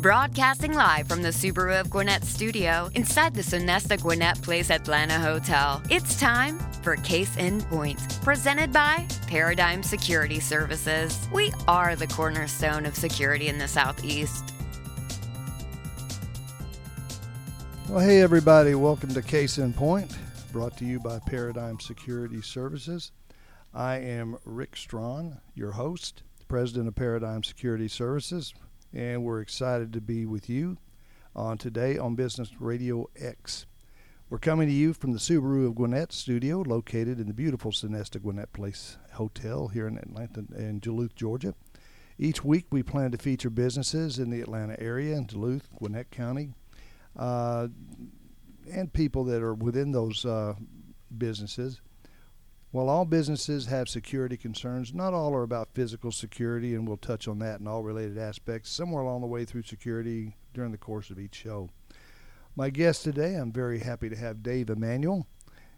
Broadcasting 0.00 0.72
live 0.72 1.06
from 1.06 1.20
the 1.20 1.28
Subaru 1.28 1.78
of 1.78 1.90
Gwinnett 1.90 2.24
studio 2.24 2.88
inside 2.94 3.34
the 3.34 3.42
Sonesta 3.42 4.00
Gwinnett 4.00 4.40
Place 4.40 4.70
Atlanta 4.70 5.18
Hotel. 5.18 5.82
It's 5.90 6.18
time 6.18 6.58
for 6.82 6.96
Case 6.96 7.36
in 7.36 7.60
Point, 7.64 8.18
presented 8.22 8.72
by 8.72 9.06
Paradigm 9.26 9.82
Security 9.82 10.40
Services. 10.40 11.28
We 11.34 11.52
are 11.68 11.96
the 11.96 12.06
cornerstone 12.06 12.86
of 12.86 12.96
security 12.96 13.48
in 13.48 13.58
the 13.58 13.68
Southeast. 13.68 14.54
Well, 17.90 18.00
hey, 18.00 18.22
everybody, 18.22 18.74
welcome 18.74 19.12
to 19.12 19.20
Case 19.20 19.58
in 19.58 19.74
Point, 19.74 20.16
brought 20.50 20.78
to 20.78 20.86
you 20.86 20.98
by 20.98 21.18
Paradigm 21.18 21.78
Security 21.78 22.40
Services. 22.40 23.12
I 23.74 23.98
am 23.98 24.38
Rick 24.46 24.76
Strawn, 24.76 25.42
your 25.54 25.72
host, 25.72 26.22
president 26.48 26.88
of 26.88 26.94
Paradigm 26.94 27.42
Security 27.42 27.86
Services, 27.86 28.54
and 28.92 29.22
we're 29.22 29.40
excited 29.40 29.92
to 29.92 30.00
be 30.00 30.26
with 30.26 30.48
you 30.48 30.76
on 31.34 31.58
today 31.58 31.96
on 31.96 32.14
Business 32.14 32.50
Radio 32.60 33.08
X. 33.16 33.66
We're 34.28 34.38
coming 34.38 34.68
to 34.68 34.74
you 34.74 34.92
from 34.92 35.12
the 35.12 35.18
Subaru 35.18 35.66
of 35.66 35.74
Gwinnett 35.74 36.12
studio, 36.12 36.60
located 36.60 37.18
in 37.18 37.26
the 37.26 37.34
beautiful 37.34 37.72
Sonesta 37.72 38.20
Gwinnett 38.20 38.52
Place 38.52 38.96
Hotel 39.12 39.68
here 39.68 39.88
in 39.88 39.98
Atlanta 39.98 40.44
and 40.56 40.80
Duluth, 40.80 41.14
Georgia. 41.14 41.54
Each 42.18 42.44
week, 42.44 42.66
we 42.70 42.82
plan 42.82 43.10
to 43.12 43.18
feature 43.18 43.50
businesses 43.50 44.18
in 44.18 44.30
the 44.30 44.40
Atlanta 44.40 44.78
area 44.80 45.16
and 45.16 45.26
Duluth, 45.26 45.68
Gwinnett 45.76 46.10
County, 46.10 46.52
uh, 47.16 47.68
and 48.72 48.92
people 48.92 49.24
that 49.24 49.42
are 49.42 49.54
within 49.54 49.90
those 49.90 50.24
uh, 50.24 50.54
businesses. 51.16 51.80
While 52.72 52.88
all 52.88 53.04
businesses 53.04 53.66
have 53.66 53.88
security 53.88 54.36
concerns, 54.36 54.94
not 54.94 55.12
all 55.12 55.34
are 55.34 55.42
about 55.42 55.74
physical 55.74 56.12
security, 56.12 56.74
and 56.74 56.86
we'll 56.86 56.98
touch 56.98 57.26
on 57.26 57.40
that 57.40 57.58
and 57.58 57.68
all 57.68 57.82
related 57.82 58.16
aspects 58.16 58.70
somewhere 58.70 59.02
along 59.02 59.22
the 59.22 59.26
way 59.26 59.44
through 59.44 59.62
security 59.62 60.36
during 60.54 60.70
the 60.70 60.78
course 60.78 61.10
of 61.10 61.18
each 61.18 61.34
show. 61.34 61.68
My 62.54 62.70
guest 62.70 63.02
today, 63.02 63.34
I'm 63.34 63.52
very 63.52 63.80
happy 63.80 64.08
to 64.08 64.16
have 64.16 64.44
Dave 64.44 64.70
Emanuel. 64.70 65.26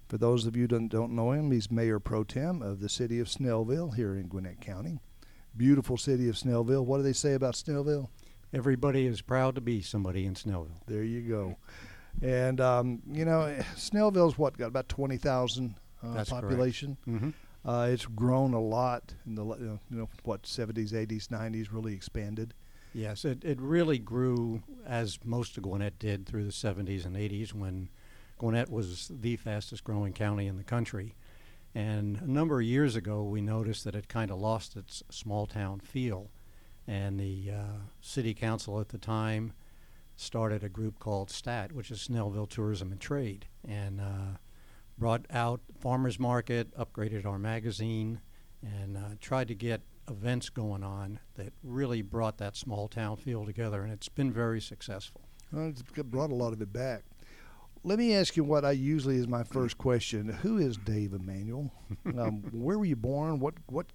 For 0.08 0.18
those 0.18 0.44
of 0.44 0.54
you 0.54 0.66
that 0.66 0.90
don't 0.90 1.16
know 1.16 1.32
him, 1.32 1.50
he's 1.50 1.70
Mayor 1.70 1.98
Pro 1.98 2.24
Tem 2.24 2.60
of 2.60 2.80
the 2.80 2.90
city 2.90 3.20
of 3.20 3.28
Snellville 3.28 3.94
here 3.94 4.14
in 4.14 4.28
Gwinnett 4.28 4.60
County. 4.60 4.98
Beautiful 5.56 5.96
city 5.96 6.28
of 6.28 6.34
Snellville. 6.34 6.84
What 6.84 6.98
do 6.98 7.02
they 7.02 7.14
say 7.14 7.32
about 7.32 7.54
Snellville? 7.54 8.08
Everybody 8.52 9.06
is 9.06 9.22
proud 9.22 9.54
to 9.54 9.62
be 9.62 9.80
somebody 9.80 10.26
in 10.26 10.34
Snellville. 10.34 10.82
There 10.86 11.02
you 11.02 11.22
go. 11.22 11.56
And 12.20 12.60
um, 12.60 13.00
you 13.10 13.24
know, 13.24 13.56
Snellville's 13.76 14.36
what 14.36 14.58
got 14.58 14.66
about 14.66 14.90
twenty 14.90 15.16
thousand 15.16 15.76
uh, 16.02 16.14
That's 16.14 16.30
population. 16.30 16.96
Mm-hmm. 17.06 17.30
Uh, 17.64 17.86
it's 17.86 18.06
grown 18.06 18.54
a 18.54 18.60
lot 18.60 19.14
in 19.24 19.36
the 19.36 19.44
you 19.44 19.78
know 19.90 20.08
what 20.24 20.46
seventies, 20.46 20.92
eighties, 20.92 21.30
nineties. 21.30 21.72
Really 21.72 21.94
expanded. 21.94 22.54
Yes, 22.94 23.24
it, 23.24 23.44
it 23.44 23.60
really 23.60 23.98
grew 23.98 24.62
as 24.86 25.18
most 25.24 25.56
of 25.56 25.62
Gwinnett 25.62 25.98
did 25.98 26.26
through 26.26 26.44
the 26.44 26.50
70s 26.50 27.06
and 27.06 27.16
80s 27.16 27.54
when 27.54 27.88
Gwinnett 28.38 28.70
was 28.70 29.10
the 29.10 29.36
fastest 29.36 29.82
growing 29.82 30.12
county 30.12 30.46
in 30.46 30.58
the 30.58 30.64
country. 30.64 31.14
And 31.74 32.20
a 32.20 32.30
number 32.30 32.60
of 32.60 32.66
years 32.66 32.96
ago, 32.96 33.22
we 33.22 33.40
noticed 33.40 33.84
that 33.84 33.94
it 33.94 34.08
kind 34.08 34.30
of 34.30 34.38
lost 34.38 34.76
its 34.76 35.02
small 35.10 35.46
town 35.46 35.80
feel. 35.80 36.30
And 36.86 37.18
the 37.18 37.52
uh, 37.52 37.78
city 38.02 38.34
council 38.34 38.78
at 38.78 38.90
the 38.90 38.98
time 38.98 39.54
started 40.16 40.62
a 40.62 40.68
group 40.68 40.98
called 40.98 41.30
STAT, 41.30 41.72
which 41.72 41.90
is 41.90 42.06
Snellville 42.06 42.48
Tourism 42.48 42.92
and 42.92 43.00
Trade, 43.00 43.46
and 43.66 44.00
uh, 44.00 44.36
brought 44.98 45.26
out 45.30 45.60
farmers 45.80 46.18
market, 46.18 46.76
upgraded 46.76 47.26
our 47.26 47.38
magazine, 47.38 48.20
and 48.62 48.96
uh, 48.96 49.00
tried 49.20 49.48
to 49.48 49.54
get 49.54 49.82
events 50.08 50.48
going 50.48 50.82
on 50.82 51.20
that 51.34 51.52
really 51.62 52.02
brought 52.02 52.38
that 52.38 52.56
small 52.56 52.88
town 52.88 53.16
feel 53.16 53.44
together, 53.44 53.82
and 53.82 53.92
it's 53.92 54.08
been 54.08 54.32
very 54.32 54.60
successful. 54.60 55.22
Well, 55.52 55.68
it's 55.68 55.82
brought 55.82 56.30
a 56.30 56.34
lot 56.34 56.52
of 56.52 56.60
it 56.62 56.72
back. 56.72 57.02
Let 57.84 57.98
me 57.98 58.14
ask 58.14 58.36
you 58.36 58.44
what 58.44 58.64
I 58.64 58.70
usually 58.70 59.16
is 59.16 59.26
my 59.26 59.42
first 59.42 59.76
question. 59.76 60.28
Who 60.28 60.58
is 60.58 60.76
Dave 60.76 61.12
Emanuel? 61.12 61.72
Um, 62.18 62.42
where 62.52 62.78
were 62.78 62.84
you 62.84 62.96
born? 62.96 63.38
What 63.38 63.54
what 63.66 63.86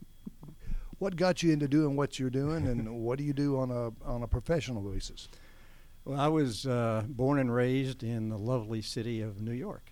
what 1.00 1.16
got 1.16 1.44
you 1.44 1.52
into 1.52 1.68
doing 1.68 1.96
what 1.96 2.20
you're 2.20 2.30
doing, 2.30 2.68
and 2.68 2.90
what 3.04 3.18
do 3.18 3.24
you 3.24 3.34
do 3.34 3.58
on 3.58 3.72
a 3.72 3.92
on 4.08 4.24
a 4.24 4.28
professional 4.28 4.82
basis? 4.82 5.28
Well, 6.06 6.20
I 6.20 6.28
was 6.28 6.66
uh, 6.66 7.04
born 7.08 7.40
and 7.40 7.54
raised 7.54 8.04
in 8.04 8.30
the 8.30 8.38
lovely 8.38 8.82
city 8.82 9.22
of 9.22 9.42
New 9.42 9.52
York. 9.52 9.92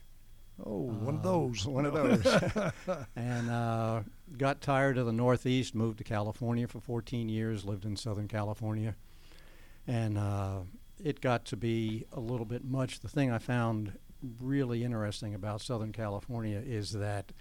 Oh, 0.64 0.82
one 0.84 1.16
of 1.16 1.20
Uh, 1.20 1.32
those. 1.32 1.66
One 1.68 1.86
of 1.86 1.94
those. 1.94 2.26
and 3.16 3.50
uh, 3.50 4.04
got 4.38 4.62
tired 4.62 4.98
of 4.98 5.06
the 5.06 5.12
Northeast, 5.12 5.76
moved 5.76 5.98
to 5.98 6.04
California 6.04 6.68
for 6.68 6.80
14 6.80 7.28
years, 7.30 7.66
lived 7.66 7.86
in 7.86 7.96
Southern 7.98 8.28
California. 8.28 8.96
And 9.88 10.18
uh, 10.18 10.60
it 11.04 11.20
got 11.22 11.46
to 11.46 11.58
be 11.58 12.06
a 12.14 12.20
little 12.20 12.46
bit 12.46 12.64
much. 12.64 13.02
The 13.02 13.10
thing 13.10 13.32
I 13.32 13.38
found 13.38 13.98
really 14.42 14.84
interesting 14.84 15.36
about 15.36 15.62
Southern 15.62 15.92
California 15.92 16.62
is 16.66 16.94
that 16.94 17.32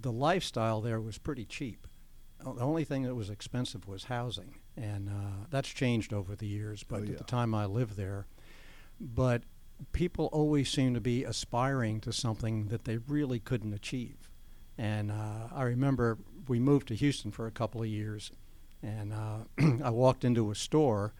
the 0.00 0.10
lifestyle 0.12 0.80
there 0.80 1.00
was 1.00 1.18
pretty 1.18 1.44
cheap. 1.44 1.86
O- 2.44 2.54
The 2.54 2.62
only 2.62 2.84
thing 2.84 3.02
that 3.02 3.14
was 3.14 3.28
expensive 3.30 3.86
was 3.86 4.04
housing, 4.04 4.54
and 4.76 5.08
uh, 5.10 5.44
that's 5.50 5.68
changed 5.68 6.12
over 6.14 6.34
the 6.34 6.46
years. 6.46 6.82
But 6.82 7.04
yeah. 7.04 7.12
at 7.12 7.18
the 7.18 7.24
time 7.24 7.54
I 7.54 7.66
lived 7.66 7.96
there, 7.96 8.26
but 8.98 9.42
people 9.92 10.26
always 10.32 10.70
seem 10.70 10.94
to 10.94 11.00
be 11.00 11.24
aspiring 11.24 12.00
to 12.00 12.12
something 12.12 12.68
that 12.68 12.84
they 12.84 12.98
really 12.98 13.38
couldn't 13.38 13.72
achieve. 13.72 14.30
And 14.78 15.10
uh, 15.10 15.48
I 15.54 15.62
remember 15.62 16.18
we 16.48 16.58
moved 16.58 16.88
to 16.88 16.94
Houston 16.94 17.30
for 17.30 17.46
a 17.46 17.50
couple 17.50 17.82
of 17.82 17.88
years, 17.88 18.32
and 18.82 19.12
uh, 19.12 19.38
I 19.84 19.90
walked 19.90 20.24
into 20.24 20.50
a 20.50 20.54
store, 20.54 21.12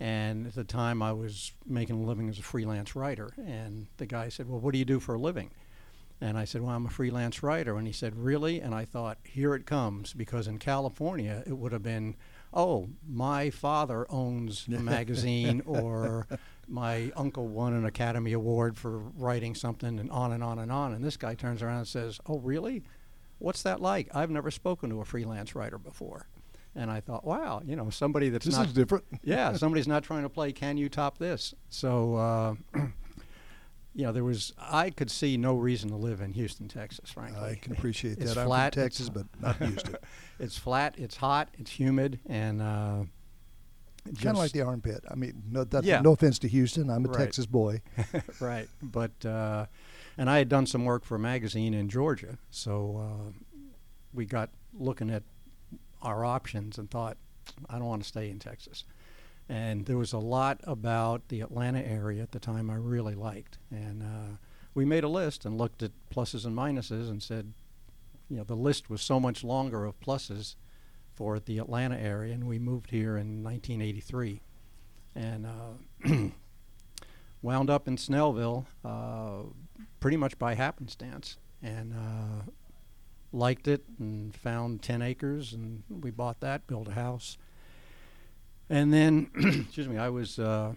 and 0.00 0.46
at 0.46 0.54
the 0.54 0.64
time 0.64 1.02
I 1.02 1.12
was 1.12 1.52
making 1.64 1.96
a 1.96 2.04
living 2.04 2.28
as 2.28 2.38
a 2.38 2.42
freelance 2.42 2.96
writer. 2.96 3.32
And 3.38 3.86
the 3.96 4.06
guy 4.06 4.28
said, 4.28 4.48
"Well, 4.48 4.60
what 4.60 4.72
do 4.72 4.78
you 4.78 4.84
do 4.84 5.00
for 5.00 5.14
a 5.14 5.20
living?" 5.20 5.50
And 6.20 6.38
I 6.38 6.44
said, 6.44 6.62
Well, 6.62 6.74
I'm 6.74 6.86
a 6.86 6.90
freelance 6.90 7.42
writer. 7.42 7.76
And 7.76 7.86
he 7.86 7.92
said, 7.92 8.16
Really? 8.16 8.60
And 8.60 8.74
I 8.74 8.84
thought, 8.84 9.18
Here 9.24 9.54
it 9.54 9.66
comes. 9.66 10.12
Because 10.12 10.48
in 10.48 10.58
California, 10.58 11.42
it 11.46 11.58
would 11.58 11.72
have 11.72 11.82
been, 11.82 12.16
Oh, 12.52 12.88
my 13.08 13.50
father 13.50 14.06
owns 14.10 14.66
a 14.68 14.70
magazine, 14.80 15.62
or 15.66 16.26
my 16.68 17.12
uncle 17.16 17.46
won 17.46 17.74
an 17.74 17.84
Academy 17.84 18.32
Award 18.32 18.76
for 18.76 18.98
writing 18.98 19.54
something, 19.54 19.98
and 19.98 20.10
on 20.10 20.32
and 20.32 20.42
on 20.42 20.58
and 20.58 20.72
on. 20.72 20.92
And 20.94 21.04
this 21.04 21.16
guy 21.16 21.34
turns 21.34 21.62
around 21.62 21.78
and 21.78 21.88
says, 21.88 22.18
Oh, 22.26 22.38
really? 22.38 22.82
What's 23.38 23.62
that 23.64 23.80
like? 23.82 24.08
I've 24.14 24.30
never 24.30 24.50
spoken 24.50 24.88
to 24.90 25.00
a 25.00 25.04
freelance 25.04 25.54
writer 25.54 25.76
before. 25.78 26.26
And 26.74 26.90
I 26.90 27.00
thought, 27.00 27.24
wow, 27.24 27.62
you 27.64 27.74
know, 27.76 27.88
somebody 27.90 28.28
that's 28.28 28.44
This 28.46 28.54
not 28.56 28.66
is 28.66 28.72
different. 28.74 29.04
yeah, 29.22 29.54
somebody's 29.54 29.88
not 29.88 30.02
trying 30.04 30.22
to 30.24 30.28
play. 30.28 30.52
Can 30.52 30.76
you 30.76 30.88
top 30.90 31.16
this? 31.18 31.54
So, 31.70 32.16
uh, 32.16 32.54
you 33.96 34.02
know, 34.04 34.12
there 34.12 34.22
was. 34.24 34.52
I 34.58 34.90
could 34.90 35.10
see 35.10 35.38
no 35.38 35.54
reason 35.56 35.88
to 35.88 35.96
live 35.96 36.20
in 36.20 36.32
Houston, 36.34 36.68
Texas. 36.68 37.10
Frankly, 37.10 37.40
I 37.40 37.54
can 37.54 37.72
appreciate 37.72 38.18
It's 38.18 38.34
that. 38.34 38.40
I'm 38.40 38.46
flat, 38.46 38.74
from 38.74 38.82
it's- 38.82 38.98
Texas, 38.98 39.08
but 39.08 39.26
not 39.40 39.60
it. 39.62 40.04
it's 40.38 40.58
flat. 40.58 40.94
It's 40.98 41.16
hot. 41.16 41.48
It's 41.58 41.70
humid, 41.70 42.20
and 42.26 42.60
uh, 42.60 43.04
Kind 44.22 44.28
of 44.28 44.36
like 44.36 44.52
the 44.52 44.60
armpit. 44.62 45.02
I 45.10 45.14
mean, 45.16 45.42
no, 45.50 45.64
that's, 45.64 45.84
Yeah. 45.86 46.00
no 46.00 46.12
offense 46.12 46.38
to 46.40 46.48
Houston. 46.48 46.90
I'm 46.90 47.04
a 47.06 47.08
Right. 47.08 47.18
Texas 47.18 47.46
boy. 47.46 47.80
right. 48.40 48.68
But 48.82 49.24
uh, 49.24 49.66
and 50.18 50.28
I 50.30 50.38
had 50.38 50.48
done 50.50 50.66
some 50.66 50.84
work 50.84 51.04
for 51.04 51.14
a 51.16 51.18
magazine 51.18 51.72
in 51.74 51.88
Georgia, 51.88 52.38
so 52.50 52.98
uh, 53.32 53.32
we 54.14 54.26
got 54.26 54.50
looking 54.78 55.10
at 55.10 55.22
our 56.02 56.24
options 56.24 56.76
and 56.78 56.90
thought, 56.90 57.16
I 57.70 57.78
don't 57.78 57.88
want 57.88 58.02
to 58.02 58.08
stay 58.08 58.28
in 58.30 58.38
Texas. 58.38 58.84
And 59.48 59.86
there 59.86 59.96
was 59.96 60.12
a 60.12 60.18
lot 60.18 60.60
about 60.64 61.28
the 61.28 61.40
Atlanta 61.40 61.80
area 61.80 62.22
at 62.22 62.32
the 62.32 62.40
time 62.40 62.68
I 62.68 62.74
really 62.74 63.14
liked, 63.14 63.58
and 63.70 64.02
uh, 64.02 64.36
we 64.74 64.84
made 64.84 65.04
a 65.04 65.08
list 65.08 65.44
and 65.44 65.56
looked 65.56 65.84
at 65.84 65.92
pluses 66.12 66.44
and 66.44 66.56
minuses 66.56 67.08
and 67.08 67.22
said, 67.22 67.52
you 68.28 68.38
know, 68.38 68.44
the 68.44 68.56
list 68.56 68.90
was 68.90 69.02
so 69.02 69.20
much 69.20 69.44
longer 69.44 69.84
of 69.84 70.00
pluses 70.00 70.56
for 71.14 71.38
the 71.38 71.58
Atlanta 71.58 71.96
area, 71.96 72.34
and 72.34 72.48
we 72.48 72.58
moved 72.58 72.90
here 72.90 73.16
in 73.16 73.44
1983, 73.44 74.40
and. 75.14 75.46
Uh, 75.46 76.28
wound 77.46 77.70
up 77.70 77.86
in 77.86 77.96
Snellville 77.96 78.66
uh, 78.84 79.48
pretty 80.00 80.16
much 80.16 80.38
by 80.38 80.54
happenstance 80.54 81.38
and 81.62 81.94
uh, 81.94 82.50
liked 83.32 83.68
it 83.68 83.84
and 83.98 84.34
found 84.34 84.82
10 84.82 85.00
acres 85.00 85.52
and 85.52 85.84
we 85.88 86.10
bought 86.10 86.40
that, 86.40 86.66
built 86.66 86.88
a 86.88 86.92
house. 86.92 87.38
And 88.68 88.92
then, 88.92 89.30
excuse 89.36 89.88
me, 89.88 89.98
I 89.98 90.08
was 90.08 90.38
uh, 90.38 90.72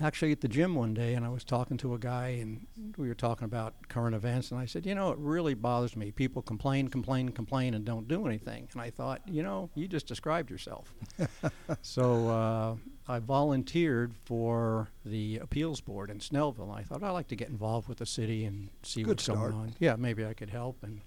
actually 0.00 0.32
at 0.32 0.40
the 0.40 0.48
gym 0.48 0.74
one 0.74 0.94
day 0.94 1.14
and 1.14 1.24
I 1.24 1.28
was 1.28 1.44
talking 1.44 1.76
to 1.78 1.94
a 1.94 1.98
guy 1.98 2.38
and 2.40 2.66
we 2.96 3.08
were 3.08 3.14
talking 3.14 3.44
about 3.44 3.74
current 3.88 4.14
events 4.14 4.50
and 4.50 4.60
I 4.60 4.66
said, 4.66 4.86
you 4.86 4.94
know, 4.94 5.10
it 5.10 5.18
really 5.18 5.54
bothers 5.54 5.96
me. 5.96 6.12
People 6.12 6.40
complain, 6.40 6.88
complain, 6.88 7.30
complain 7.30 7.74
and 7.74 7.84
don't 7.84 8.06
do 8.06 8.26
anything. 8.26 8.68
And 8.72 8.80
I 8.80 8.90
thought, 8.90 9.22
you 9.26 9.42
know, 9.42 9.70
you 9.74 9.88
just 9.88 10.06
described 10.06 10.50
yourself. 10.50 10.94
so 11.82 12.28
uh, 12.28 12.76
I 13.08 13.18
volunteered 13.18 14.14
for 14.24 14.88
the 15.04 15.38
appeals 15.38 15.80
board 15.80 16.10
in 16.10 16.20
Snellville. 16.20 16.70
And 16.70 16.78
I 16.78 16.82
thought 16.82 17.02
I'd 17.02 17.10
like 17.10 17.28
to 17.28 17.36
get 17.36 17.48
involved 17.48 17.88
with 17.88 17.98
the 17.98 18.06
city 18.06 18.44
and 18.44 18.70
see 18.82 19.02
Good 19.02 19.08
what's 19.08 19.24
start. 19.24 19.50
going 19.50 19.54
on. 19.54 19.74
Yeah, 19.80 19.96
maybe 19.96 20.24
I 20.24 20.32
could 20.32 20.50
help. 20.50 20.82
And 20.82 21.00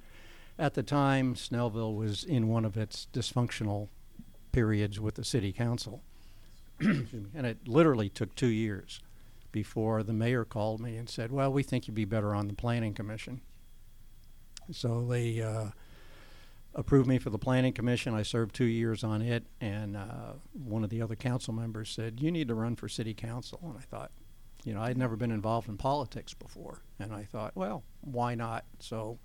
at 0.60 0.74
the 0.74 0.84
time, 0.84 1.36
Snellville 1.36 1.96
was 1.96 2.24
in 2.26 2.50
one 2.50 2.66
of 2.66 2.76
its 2.76 3.08
dysfunctional 3.14 3.88
periods 4.52 5.00
with 5.00 5.16
the 5.16 5.24
city 5.24 5.52
council. 5.52 6.04
And 6.80 7.46
it 7.46 7.68
literally 7.68 8.10
took 8.10 8.36
two 8.36 8.48
years 8.48 9.02
before 9.52 10.02
the 10.04 10.14
mayor 10.14 10.46
called 10.46 10.82
me 10.82 10.98
and 10.98 11.08
said, 11.08 11.32
"Well, 11.32 11.52
we 11.52 11.64
think 11.64 11.88
you'd 11.88 11.96
be 11.96 12.06
better 12.06 12.34
on 12.34 12.48
the 12.48 12.54
planning 12.54 12.94
commission." 12.94 13.42
So 14.72 15.06
they 15.06 15.42
uh, 15.42 15.68
approved 16.74 17.08
me 17.08 17.20
for 17.20 17.30
the 17.30 17.38
planning 17.38 17.74
commission. 17.74 18.14
I 18.14 18.24
served 18.24 18.56
two 18.56 18.66
years 18.66 19.04
on 19.04 19.22
it, 19.22 19.46
and 19.60 19.96
uh, 19.98 20.34
one 20.54 20.84
of 20.84 20.90
the 20.90 21.02
other 21.02 21.16
council 21.16 21.54
members 21.54 21.90
said, 21.90 22.20
"You 22.20 22.32
need 22.32 22.48
to 22.48 22.56
run 22.56 22.76
for 22.76 22.88
city 22.90 23.14
council." 23.14 23.60
And 23.64 23.78
I 23.78 23.82
thought, 23.82 24.12
you 24.64 24.74
know, 24.74 24.82
I'd 24.82 24.98
never 24.98 25.16
been 25.16 25.32
involved 25.32 25.70
in 25.70 25.78
politics 25.78 26.34
before, 26.34 26.82
and 27.00 27.14
I 27.14 27.24
thought, 27.24 27.56
well, 27.56 27.84
why 28.02 28.36
not? 28.36 28.66
So, 28.80 29.18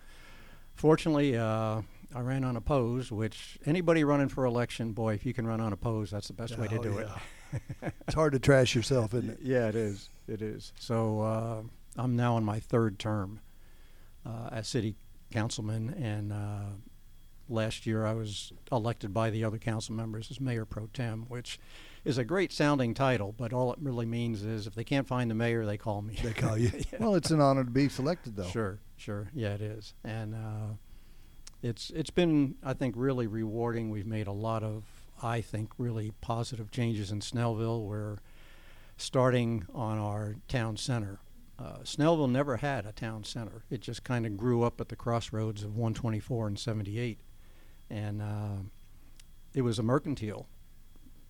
fortunately, 0.75 1.37
uh, 1.37 1.82
I 2.14 2.20
ran 2.20 2.44
unopposed. 2.44 3.11
Which 3.11 3.58
anybody 3.67 4.05
running 4.05 4.29
for 4.29 4.44
election, 4.44 4.93
boy, 4.93 5.14
if 5.14 5.26
you 5.26 5.35
can 5.35 5.47
run 5.47 5.61
unopposed, 5.61 6.12
that's 6.12 6.29
the 6.29 6.35
best 6.35 6.58
way 6.58 6.69
to 6.69 6.79
Oh, 6.79 6.82
do 6.82 6.99
it. 6.99 7.08
it's 8.06 8.14
hard 8.14 8.32
to 8.32 8.38
trash 8.38 8.75
yourself, 8.75 9.14
isn't 9.14 9.31
it? 9.31 9.38
Yeah, 9.43 9.69
it 9.69 9.75
is. 9.75 10.08
It 10.29 10.43
is. 10.43 10.73
So 10.79 11.20
uh, 11.20 11.62
I'm 11.97 12.17
now 12.17 12.37
in 12.37 12.44
my 12.44 12.61
third 12.61 12.99
term 12.99 13.41
uh, 14.25 14.49
as 14.53 14.69
city 14.69 14.97
councilman, 15.32 15.94
and 15.94 16.32
uh, 16.32 16.64
last 17.49 17.87
year 17.87 18.05
I 18.05 18.12
was 18.14 18.53
elected 18.73 19.12
by 19.14 19.31
the 19.31 19.44
other 19.44 19.58
council 19.58 19.94
members 19.94 20.31
as 20.31 20.41
mayor 20.41 20.64
pro 20.64 20.87
tem, 20.93 21.26
which 21.29 21.58
is 22.05 22.19
a 22.19 22.25
great 22.25 22.53
sounding 22.53 22.94
title, 22.94 23.32
but 23.37 23.53
all 23.53 23.73
it 23.73 23.79
really 23.81 24.06
means 24.06 24.44
is 24.44 24.67
if 24.67 24.75
they 24.75 24.85
can't 24.85 25.06
find 25.08 25.31
the 25.31 25.35
mayor, 25.35 25.64
they 25.67 25.76
call 25.76 26.03
me. 26.03 26.17
They 26.23 26.32
call 26.32 26.56
you. 26.56 26.70
Well, 27.00 27.14
it's 27.17 27.31
an 27.31 27.41
honor 27.41 27.64
to 27.64 27.70
be 27.70 27.88
selected, 27.88 28.37
though. 28.37 28.47
Sure, 28.49 28.79
sure. 28.97 29.29
Yeah, 29.35 29.55
it 29.55 29.61
is, 29.61 29.94
and 30.05 30.35
uh, 30.35 30.75
it's 31.67 31.91
it's 31.91 32.11
been 32.11 32.55
I 32.63 32.73
think 32.73 32.95
really 32.97 33.27
rewarding. 33.27 33.91
We've 33.91 34.07
made 34.07 34.27
a 34.27 34.33
lot 34.33 34.63
of 34.63 34.85
I 35.23 35.41
think 35.41 35.71
really 35.79 36.13
positive 36.21 36.71
changes 36.71 37.11
in 37.11 37.21
Snellville. 37.21 37.85
We're 37.85 38.19
starting 38.97 39.67
on 39.75 39.99
our 39.99 40.37
town 40.49 40.77
center. 40.77 41.19
Uh, 41.59 41.79
Snellville 41.85 42.31
never 42.31 42.59
had 42.59 42.85
a 42.85 42.93
town 42.93 43.25
center. 43.25 43.65
It 43.71 43.81
just 43.81 44.05
kind 44.05 44.27
of 44.27 44.37
grew 44.37 44.63
up 44.63 44.81
at 44.81 44.89
the 44.89 44.97
crossroads 44.97 45.63
of 45.63 45.71
124 45.71 46.49
and 46.49 46.59
78, 46.59 47.19
and 47.89 48.21
uh, 48.21 48.57
it 49.55 49.63
was 49.63 49.79
a 49.79 49.83
mercantile 49.83 50.49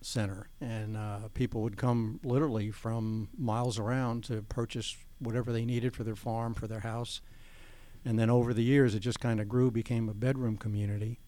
center, 0.00 0.48
and 0.60 0.96
uh, 0.96 1.28
people 1.34 1.62
would 1.62 1.76
come 1.76 2.18
literally 2.24 2.72
from 2.72 3.28
miles 3.38 3.78
around 3.78 4.24
to 4.24 4.42
purchase 4.42 4.96
whatever 5.20 5.52
they 5.52 5.64
needed 5.64 5.94
for 5.94 6.02
their 6.02 6.16
farm, 6.16 6.54
for 6.54 6.66
their 6.66 6.80
house. 6.80 7.20
And 8.06 8.18
then 8.18 8.30
over 8.30 8.54
the 8.54 8.62
years, 8.62 8.94
it 8.94 9.00
just 9.00 9.18
kind 9.18 9.40
of 9.40 9.48
grew, 9.48 9.70
became 9.70 10.08
a 10.08 10.14
bedroom 10.14 10.56
community. 10.56 11.18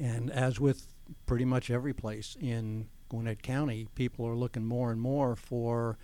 And 0.00 0.30
as 0.30 0.60
with 0.60 0.86
pretty 1.26 1.44
much 1.44 1.70
every 1.70 1.92
place 1.92 2.36
in 2.40 2.88
Gwinnett 3.08 3.42
County, 3.42 3.88
people 3.96 4.24
are 4.26 4.36
looking 4.36 4.64
more 4.64 4.92
and 4.92 5.00
more 5.00 5.34
for 5.34 5.98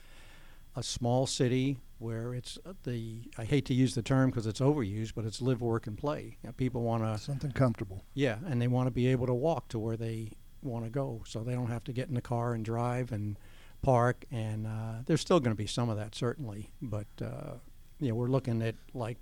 a 0.74 0.82
small 0.82 1.26
city 1.26 1.78
where 1.98 2.34
it's 2.34 2.58
uh, 2.66 2.72
the, 2.84 3.22
I 3.38 3.44
hate 3.44 3.64
to 3.66 3.74
use 3.74 3.94
the 3.94 4.02
term 4.02 4.30
because 4.30 4.46
it's 4.46 4.60
overused, 4.60 5.12
but 5.14 5.24
it's 5.24 5.40
live, 5.40 5.60
work, 5.60 5.86
and 5.86 5.96
play. 5.96 6.36
You 6.42 6.48
know, 6.48 6.52
people 6.52 6.82
want 6.82 7.04
to 7.04 7.18
Something 7.22 7.52
comfortable. 7.52 8.04
yeah, 8.14 8.38
and 8.46 8.60
they 8.60 8.68
want 8.68 8.86
to 8.88 8.90
be 8.90 9.06
able 9.06 9.26
to 9.26 9.34
walk 9.34 9.68
to 9.68 9.78
where 9.78 9.96
they 9.96 10.32
want 10.62 10.84
to 10.84 10.90
go, 10.90 11.22
so 11.26 11.44
they 11.44 11.52
don't 11.54 11.68
have 11.68 11.84
to 11.84 11.92
get 11.92 12.08
in 12.08 12.14
the 12.14 12.20
car 12.20 12.54
and 12.54 12.64
drive 12.64 13.12
and 13.12 13.38
park. 13.82 14.24
And 14.32 14.66
uh, 14.66 15.02
there's 15.06 15.20
still 15.20 15.40
going 15.40 15.54
to 15.54 15.58
be 15.58 15.66
some 15.66 15.88
of 15.90 15.96
that 15.96 16.14
certainly, 16.14 16.70
but 16.82 17.06
uh, 17.22 17.54
yeah, 17.98 18.12
we're 18.12 18.28
looking 18.28 18.62
at 18.62 18.74
like 18.94 19.18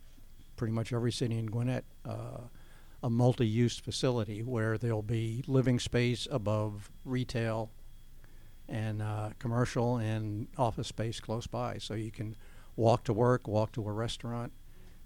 pretty 0.58 0.75
much 0.75 0.93
every 0.93 1.12
city 1.12 1.38
in 1.38 1.46
Gwinnett, 1.46 1.84
uh, 2.05 2.43
a 3.02 3.08
multi-use 3.08 3.78
facility 3.78 4.43
where 4.43 4.76
there'll 4.76 5.00
be 5.02 5.43
living 5.46 5.78
space 5.78 6.28
above 6.31 6.90
retail 7.05 7.70
and 8.69 9.00
uh, 9.00 9.31
commercial 9.38 9.96
and 9.96 10.49
office 10.58 10.88
space 10.88 11.20
close 11.20 11.46
by, 11.46 11.78
so 11.78 11.94
you 11.94 12.10
can 12.10 12.37
walk 12.76 13.05
to 13.05 13.14
work, 13.14 13.49
walk 13.49 13.72
to 13.72 13.88
a 13.88 13.93
restaurant, 13.93 14.52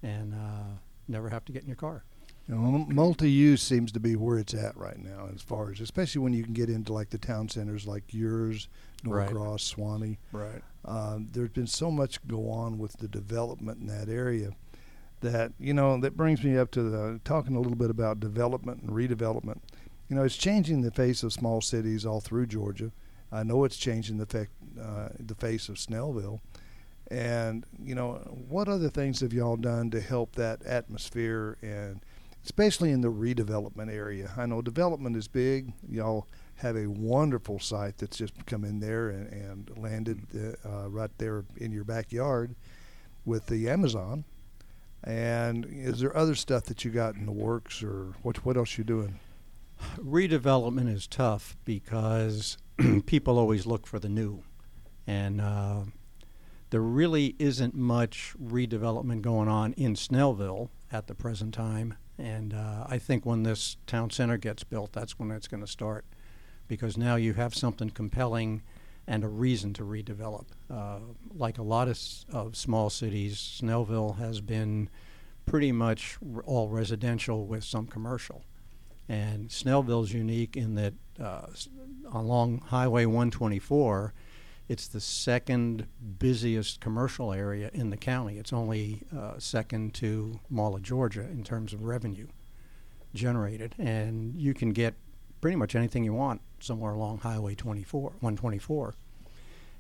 and 0.02 0.34
uh, 0.34 0.78
never 1.06 1.28
have 1.28 1.44
to 1.44 1.52
get 1.52 1.62
in 1.62 1.68
your 1.68 1.76
car. 1.76 2.02
You 2.48 2.56
know, 2.56 2.86
multi-use 2.88 3.62
seems 3.62 3.92
to 3.92 4.00
be 4.00 4.16
where 4.16 4.38
it's 4.38 4.52
at 4.52 4.76
right 4.76 4.98
now, 4.98 5.28
as 5.32 5.42
far 5.42 5.70
as 5.70 5.80
especially 5.80 6.22
when 6.22 6.32
you 6.32 6.42
can 6.42 6.54
get 6.54 6.68
into 6.68 6.92
like 6.92 7.10
the 7.10 7.18
town 7.18 7.48
centers 7.48 7.86
like 7.86 8.04
yours, 8.12 8.68
Right. 9.04 9.30
Norcross, 9.32 9.74
Suwanee. 9.74 10.18
Right. 10.32 10.62
Um, 10.84 11.28
there's 11.32 11.50
been 11.50 11.66
so 11.66 11.90
much 11.90 12.24
go 12.26 12.50
on 12.50 12.78
with 12.78 12.94
the 12.98 13.08
development 13.08 13.80
in 13.80 13.86
that 13.88 14.08
area 14.08 14.50
that 15.22 15.52
you 15.58 15.72
know 15.72 15.98
that 16.00 16.16
brings 16.16 16.42
me 16.44 16.56
up 16.56 16.70
to 16.72 16.82
the 16.82 17.20
talking 17.24 17.56
a 17.56 17.60
little 17.60 17.76
bit 17.76 17.90
about 17.90 18.20
development 18.20 18.82
and 18.82 18.90
redevelopment. 18.90 19.60
You 20.08 20.16
know, 20.16 20.24
it's 20.24 20.36
changing 20.36 20.82
the 20.82 20.90
face 20.90 21.22
of 21.22 21.32
small 21.32 21.60
cities 21.60 22.04
all 22.04 22.20
through 22.20 22.46
Georgia. 22.46 22.92
I 23.32 23.42
know 23.44 23.64
it's 23.64 23.78
changing 23.78 24.18
the 24.18 24.46
uh, 24.80 25.08
the 25.18 25.34
face 25.34 25.68
of 25.68 25.76
Snellville. 25.76 26.40
And 27.10 27.64
you 27.82 27.94
know, 27.94 28.14
what 28.48 28.68
other 28.68 28.88
things 28.88 29.20
have 29.20 29.32
y'all 29.32 29.56
done 29.56 29.90
to 29.90 30.00
help 30.00 30.34
that 30.36 30.62
atmosphere 30.64 31.56
and 31.62 32.00
especially 32.44 32.90
in 32.90 33.00
the 33.00 33.10
redevelopment 33.10 33.92
area? 33.92 34.32
I 34.36 34.46
know 34.46 34.62
development 34.62 35.16
is 35.16 35.28
big. 35.28 35.72
Y'all 35.88 36.26
have 36.56 36.76
a 36.76 36.86
wonderful 36.86 37.58
site 37.58 37.98
that's 37.98 38.16
just 38.16 38.46
come 38.46 38.64
in 38.64 38.80
there 38.80 39.10
and, 39.10 39.32
and 39.32 39.78
landed 39.78 40.56
uh, 40.64 40.88
right 40.88 41.10
there 41.18 41.44
in 41.56 41.72
your 41.72 41.84
backyard 41.84 42.54
with 43.24 43.46
the 43.46 43.68
Amazon. 43.68 44.24
And 45.04 45.66
is 45.66 46.00
there 46.00 46.16
other 46.16 46.34
stuff 46.34 46.64
that 46.64 46.84
you 46.84 46.90
got 46.90 47.16
in 47.16 47.26
the 47.26 47.32
works, 47.32 47.82
or 47.82 48.14
what? 48.22 48.44
What 48.44 48.56
else 48.56 48.78
you 48.78 48.84
doing? 48.84 49.18
redevelopment 49.98 50.92
is 50.92 51.06
tough 51.06 51.56
because 51.64 52.56
people 53.06 53.38
always 53.38 53.66
look 53.66 53.86
for 53.86 53.98
the 53.98 54.08
new, 54.08 54.42
and 55.06 55.40
uh, 55.40 55.80
there 56.70 56.80
really 56.80 57.34
isn't 57.38 57.74
much 57.74 58.34
redevelopment 58.42 59.22
going 59.22 59.48
on 59.48 59.72
in 59.74 59.94
Snellville 59.94 60.68
at 60.90 61.06
the 61.06 61.14
present 61.14 61.54
time. 61.54 61.94
And 62.18 62.54
uh, 62.54 62.86
I 62.88 62.98
think 62.98 63.26
when 63.26 63.42
this 63.42 63.76
town 63.86 64.10
center 64.10 64.36
gets 64.36 64.64
built, 64.64 64.92
that's 64.92 65.18
when 65.18 65.30
it's 65.30 65.48
going 65.48 65.62
to 65.62 65.70
start, 65.70 66.04
because 66.68 66.96
now 66.96 67.16
you 67.16 67.34
have 67.34 67.54
something 67.54 67.90
compelling 67.90 68.62
and 69.06 69.24
a 69.24 69.28
reason 69.28 69.72
to 69.74 69.82
redevelop. 69.82 70.46
Uh, 70.70 70.98
like 71.34 71.58
a 71.58 71.62
lot 71.62 71.88
of, 71.88 71.98
of 72.32 72.56
small 72.56 72.90
cities, 72.90 73.36
Snellville 73.36 74.18
has 74.18 74.40
been 74.40 74.88
pretty 75.46 75.72
much 75.72 76.18
all 76.44 76.68
residential 76.68 77.46
with 77.46 77.64
some 77.64 77.86
commercial. 77.86 78.44
And 79.08 79.48
Snellville's 79.48 80.12
unique 80.12 80.56
in 80.56 80.74
that 80.76 80.94
uh, 81.20 81.46
along 82.12 82.58
Highway 82.66 83.04
124, 83.04 84.14
it's 84.68 84.86
the 84.86 85.00
second 85.00 85.86
busiest 86.18 86.80
commercial 86.80 87.32
area 87.32 87.70
in 87.74 87.90
the 87.90 87.96
county. 87.96 88.38
It's 88.38 88.52
only 88.52 89.02
uh, 89.16 89.32
second 89.38 89.94
to 89.94 90.40
Mall 90.48 90.76
of 90.76 90.82
Georgia 90.82 91.22
in 91.22 91.42
terms 91.42 91.72
of 91.72 91.82
revenue 91.82 92.28
generated. 93.12 93.74
And 93.78 94.40
you 94.40 94.54
can 94.54 94.70
get 94.70 94.94
pretty 95.40 95.56
much 95.56 95.74
anything 95.74 96.04
you 96.04 96.14
want 96.14 96.40
somewhere 96.62 96.92
along 96.92 97.18
Highway 97.18 97.54
24, 97.54 98.00
124. 98.20 98.94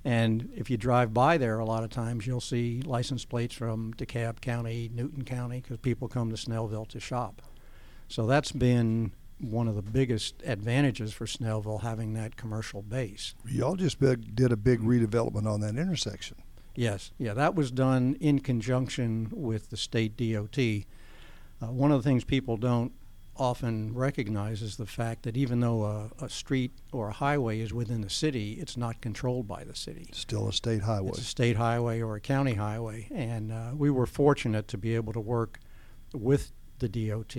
And 0.04 0.50
if 0.56 0.68
you 0.68 0.76
drive 0.76 1.14
by 1.14 1.38
there, 1.38 1.58
a 1.58 1.64
lot 1.64 1.84
of 1.84 1.90
times 1.90 2.26
you'll 2.26 2.40
see 2.40 2.82
license 2.82 3.24
plates 3.24 3.54
from 3.54 3.94
DeKalb 3.94 4.40
County, 4.40 4.90
Newton 4.92 5.24
County, 5.24 5.60
because 5.60 5.76
people 5.78 6.08
come 6.08 6.30
to 6.30 6.36
Snellville 6.36 6.88
to 6.88 6.98
shop. 6.98 7.40
So 8.08 8.26
that's 8.26 8.52
been 8.52 9.12
one 9.38 9.68
of 9.68 9.74
the 9.74 9.82
biggest 9.82 10.42
advantages 10.44 11.12
for 11.12 11.26
Snellville 11.26 11.82
having 11.82 12.14
that 12.14 12.36
commercial 12.36 12.82
base. 12.82 13.34
Y'all 13.46 13.76
just 13.76 13.98
big, 14.00 14.34
did 14.34 14.52
a 14.52 14.56
big 14.56 14.80
redevelopment 14.80 15.46
on 15.46 15.60
that 15.60 15.76
intersection. 15.76 16.36
Yes, 16.74 17.12
yeah, 17.18 17.34
that 17.34 17.54
was 17.54 17.70
done 17.70 18.16
in 18.20 18.40
conjunction 18.40 19.28
with 19.30 19.70
the 19.70 19.76
state 19.76 20.16
DOT. 20.16 20.58
Uh, 20.58 21.70
one 21.70 21.92
of 21.92 22.02
the 22.02 22.08
things 22.08 22.24
people 22.24 22.56
don't 22.56 22.92
often 23.36 23.94
recognizes 23.94 24.76
the 24.76 24.86
fact 24.86 25.22
that 25.22 25.36
even 25.36 25.60
though 25.60 25.84
a, 25.84 26.24
a 26.24 26.28
street 26.28 26.72
or 26.92 27.08
a 27.08 27.12
highway 27.12 27.60
is 27.60 27.72
within 27.72 28.02
the 28.02 28.10
city, 28.10 28.54
it's 28.54 28.76
not 28.76 29.00
controlled 29.00 29.48
by 29.48 29.64
the 29.64 29.74
city. 29.74 30.08
Still 30.12 30.48
a 30.48 30.52
state 30.52 30.82
highway. 30.82 31.08
It's 31.08 31.18
a 31.18 31.24
state 31.24 31.56
highway 31.56 32.00
or 32.00 32.16
a 32.16 32.20
county 32.20 32.54
highway, 32.54 33.08
and 33.10 33.50
uh, 33.50 33.70
we 33.74 33.90
were 33.90 34.06
fortunate 34.06 34.68
to 34.68 34.78
be 34.78 34.94
able 34.94 35.12
to 35.14 35.20
work 35.20 35.58
with 36.12 36.52
the 36.78 36.88
DOT 36.88 37.36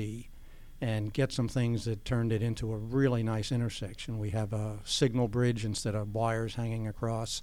and 0.81 1.13
get 1.13 1.31
some 1.31 1.47
things 1.47 1.85
that 1.85 2.03
turned 2.03 2.33
it 2.33 2.41
into 2.41 2.73
a 2.73 2.77
really 2.77 3.23
nice 3.23 3.51
intersection. 3.51 4.19
We 4.19 4.31
have 4.31 4.51
a 4.51 4.79
signal 4.83 5.27
bridge 5.27 5.63
instead 5.63 5.95
of 5.95 6.13
wires 6.13 6.55
hanging 6.55 6.87
across, 6.87 7.41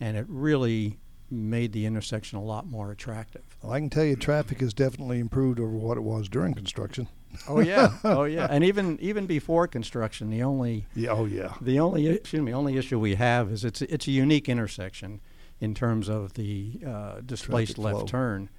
and 0.00 0.16
it 0.16 0.26
really 0.28 0.98
made 1.30 1.72
the 1.72 1.86
intersection 1.86 2.38
a 2.38 2.42
lot 2.42 2.66
more 2.66 2.90
attractive. 2.90 3.42
Well, 3.62 3.72
I 3.72 3.80
can 3.80 3.90
tell 3.90 4.04
you, 4.04 4.16
traffic 4.16 4.60
has 4.60 4.74
definitely 4.74 5.18
improved 5.18 5.60
over 5.60 5.70
what 5.70 5.96
it 5.96 6.02
was 6.02 6.28
during 6.28 6.54
construction. 6.54 7.08
Oh 7.48 7.60
yeah, 7.60 7.92
oh 8.04 8.24
yeah, 8.24 8.46
and 8.50 8.64
even 8.64 8.98
even 9.00 9.26
before 9.26 9.66
construction, 9.66 10.30
the 10.30 10.42
only 10.42 10.86
Yeah, 10.94 11.10
oh 11.10 11.24
yeah. 11.24 11.54
the 11.60 11.80
only 11.80 12.06
excuse 12.06 12.42
me 12.42 12.52
only 12.52 12.76
issue 12.76 12.98
we 12.98 13.14
have 13.14 13.50
is 13.50 13.64
it's 13.64 13.82
it's 13.82 14.06
a 14.06 14.10
unique 14.10 14.48
intersection 14.48 15.20
in 15.60 15.74
terms 15.74 16.08
of 16.08 16.34
the 16.34 16.80
uh, 16.86 17.20
displaced 17.24 17.76
Traffic 17.76 17.84
left 17.84 17.98
flow. 17.98 18.06
turn. 18.06 18.50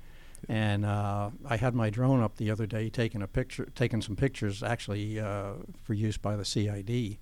And 0.49 0.85
uh, 0.85 1.29
I 1.45 1.55
had 1.55 1.73
my 1.73 1.89
drone 1.89 2.21
up 2.21 2.35
the 2.35 2.51
other 2.51 2.65
day, 2.65 2.89
taking 2.89 3.21
a 3.21 3.27
picture, 3.27 3.67
taking 3.75 4.01
some 4.01 4.15
pictures, 4.17 4.61
actually 4.61 5.19
uh, 5.19 5.53
for 5.83 5.93
use 5.93 6.17
by 6.17 6.35
the 6.35 6.43
CID. 6.43 7.17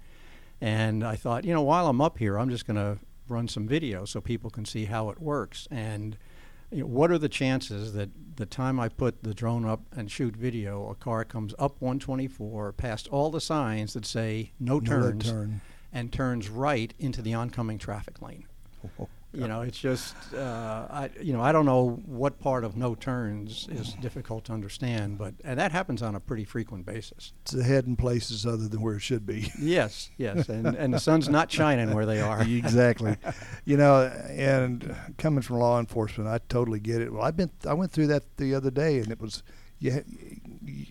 And 0.60 1.04
I 1.04 1.16
thought, 1.16 1.46
you 1.46 1.54
know, 1.54 1.62
while 1.62 1.88
I'm 1.88 2.02
up 2.02 2.18
here, 2.18 2.38
I'm 2.40 2.50
just 2.50 2.66
going 2.66 2.78
to 2.78 2.98
run 3.28 3.48
some 3.48 3.68
video 3.68 4.06
so 4.06 4.22
people 4.22 4.50
can 4.50 4.66
see 4.66 4.86
how 4.86 5.10
it 5.10 5.20
works. 5.20 5.68
And 5.70 6.18
you 6.72 6.82
know, 6.82 6.86
what 6.88 7.12
are 7.12 7.18
the 7.18 7.30
chances 7.30 7.94
that 7.94 8.10
the 8.38 8.46
time 8.46 8.80
I 8.80 8.90
put 8.90 9.24
the 9.24 9.34
drone 9.34 9.66
up 9.66 9.82
and 9.96 10.10
shoot 10.10 10.36
video, 10.36 10.90
a 10.90 10.96
car 10.96 11.24
comes 11.26 11.54
up 11.60 11.76
124 11.82 12.74
past 12.74 13.08
all 13.10 13.30
the 13.30 13.42
signs 13.42 13.94
that 13.94 14.06
say 14.06 14.52
no, 14.60 14.76
No 14.76 14.80
turns 14.80 15.26
turn. 15.30 15.62
and 15.92 16.12
turns 16.12 16.50
right 16.50 16.94
into 16.98 17.22
the 17.22 17.34
oncoming 17.34 17.78
traffic 17.78 18.22
lane? 18.22 18.46
You 19.34 19.48
know, 19.48 19.62
it's 19.62 19.80
just, 19.80 20.14
uh, 20.36 20.88
I, 20.90 21.10
you 21.22 21.32
know, 21.32 21.42
I 21.42 21.54
don't 21.54 21.66
know 21.66 22.02
what 22.06 22.38
part 22.40 22.66
of 22.66 22.76
no 22.76 22.96
turns 22.96 23.66
is 23.72 23.94
difficult 23.94 24.44
to 24.46 24.54
understand, 24.54 25.18
but 25.18 25.36
and 25.46 25.58
that 25.58 25.72
happens 25.72 26.02
on 26.02 26.16
a 26.16 26.20
pretty 26.20 26.44
frequent 26.44 26.86
basis. 26.86 27.32
It's 27.44 27.54
ahead 27.54 27.86
in 27.86 27.96
places 27.96 28.46
other 28.46 28.68
than 28.68 28.82
where 28.82 28.96
it 28.96 29.00
should 29.02 29.26
be. 29.26 29.50
Yes, 29.58 30.10
yes, 30.18 30.50
and, 30.50 30.68
and 30.76 30.94
the 30.94 31.00
sun's 31.00 31.30
not 31.30 31.50
shining 31.50 31.94
where 31.94 32.06
they 32.06 32.20
are. 32.20 32.42
exactly. 32.46 33.16
You 33.64 33.78
know, 33.78 34.02
and 34.30 34.94
coming 35.18 35.42
from 35.42 35.60
law 35.60 35.80
enforcement, 35.80 36.30
I 36.30 36.40
totally 36.50 36.82
get 36.82 37.02
it. 37.02 37.14
Well, 37.14 37.22
I've 37.24 37.38
been 37.38 37.52
I 37.66 37.74
went 37.74 37.92
through 37.94 38.08
that 38.08 38.36
the 38.36 38.54
other 38.54 38.70
day, 38.72 39.00
and 39.00 39.12
it 39.12 39.22
was 39.22 39.44
you. 39.80 39.94
ha- 39.94 40.04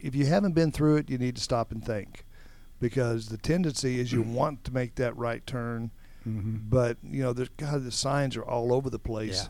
If 0.02 0.14
you 0.14 0.24
haven't 0.24 0.52
been 0.54 0.72
through 0.72 0.96
it, 0.96 1.10
you 1.10 1.18
need 1.18 1.36
to 1.36 1.42
stop 1.42 1.72
and 1.72 1.84
think, 1.84 2.24
because 2.80 3.28
the 3.28 3.36
tendency 3.36 4.00
is 4.00 4.12
you 4.12 4.22
want 4.22 4.64
to 4.64 4.72
make 4.72 4.94
that 4.94 5.14
right 5.16 5.46
turn, 5.46 5.90
Mhm. 6.26 6.68
but 6.68 6.98
you 7.02 7.22
know, 7.22 7.32
there's 7.32 7.48
God, 7.56 7.84
the 7.84 7.90
signs 7.92 8.36
are 8.36 8.44
all 8.44 8.72
over 8.72 8.90
the 8.90 8.98
place 8.98 9.42
Yeah. 9.44 9.48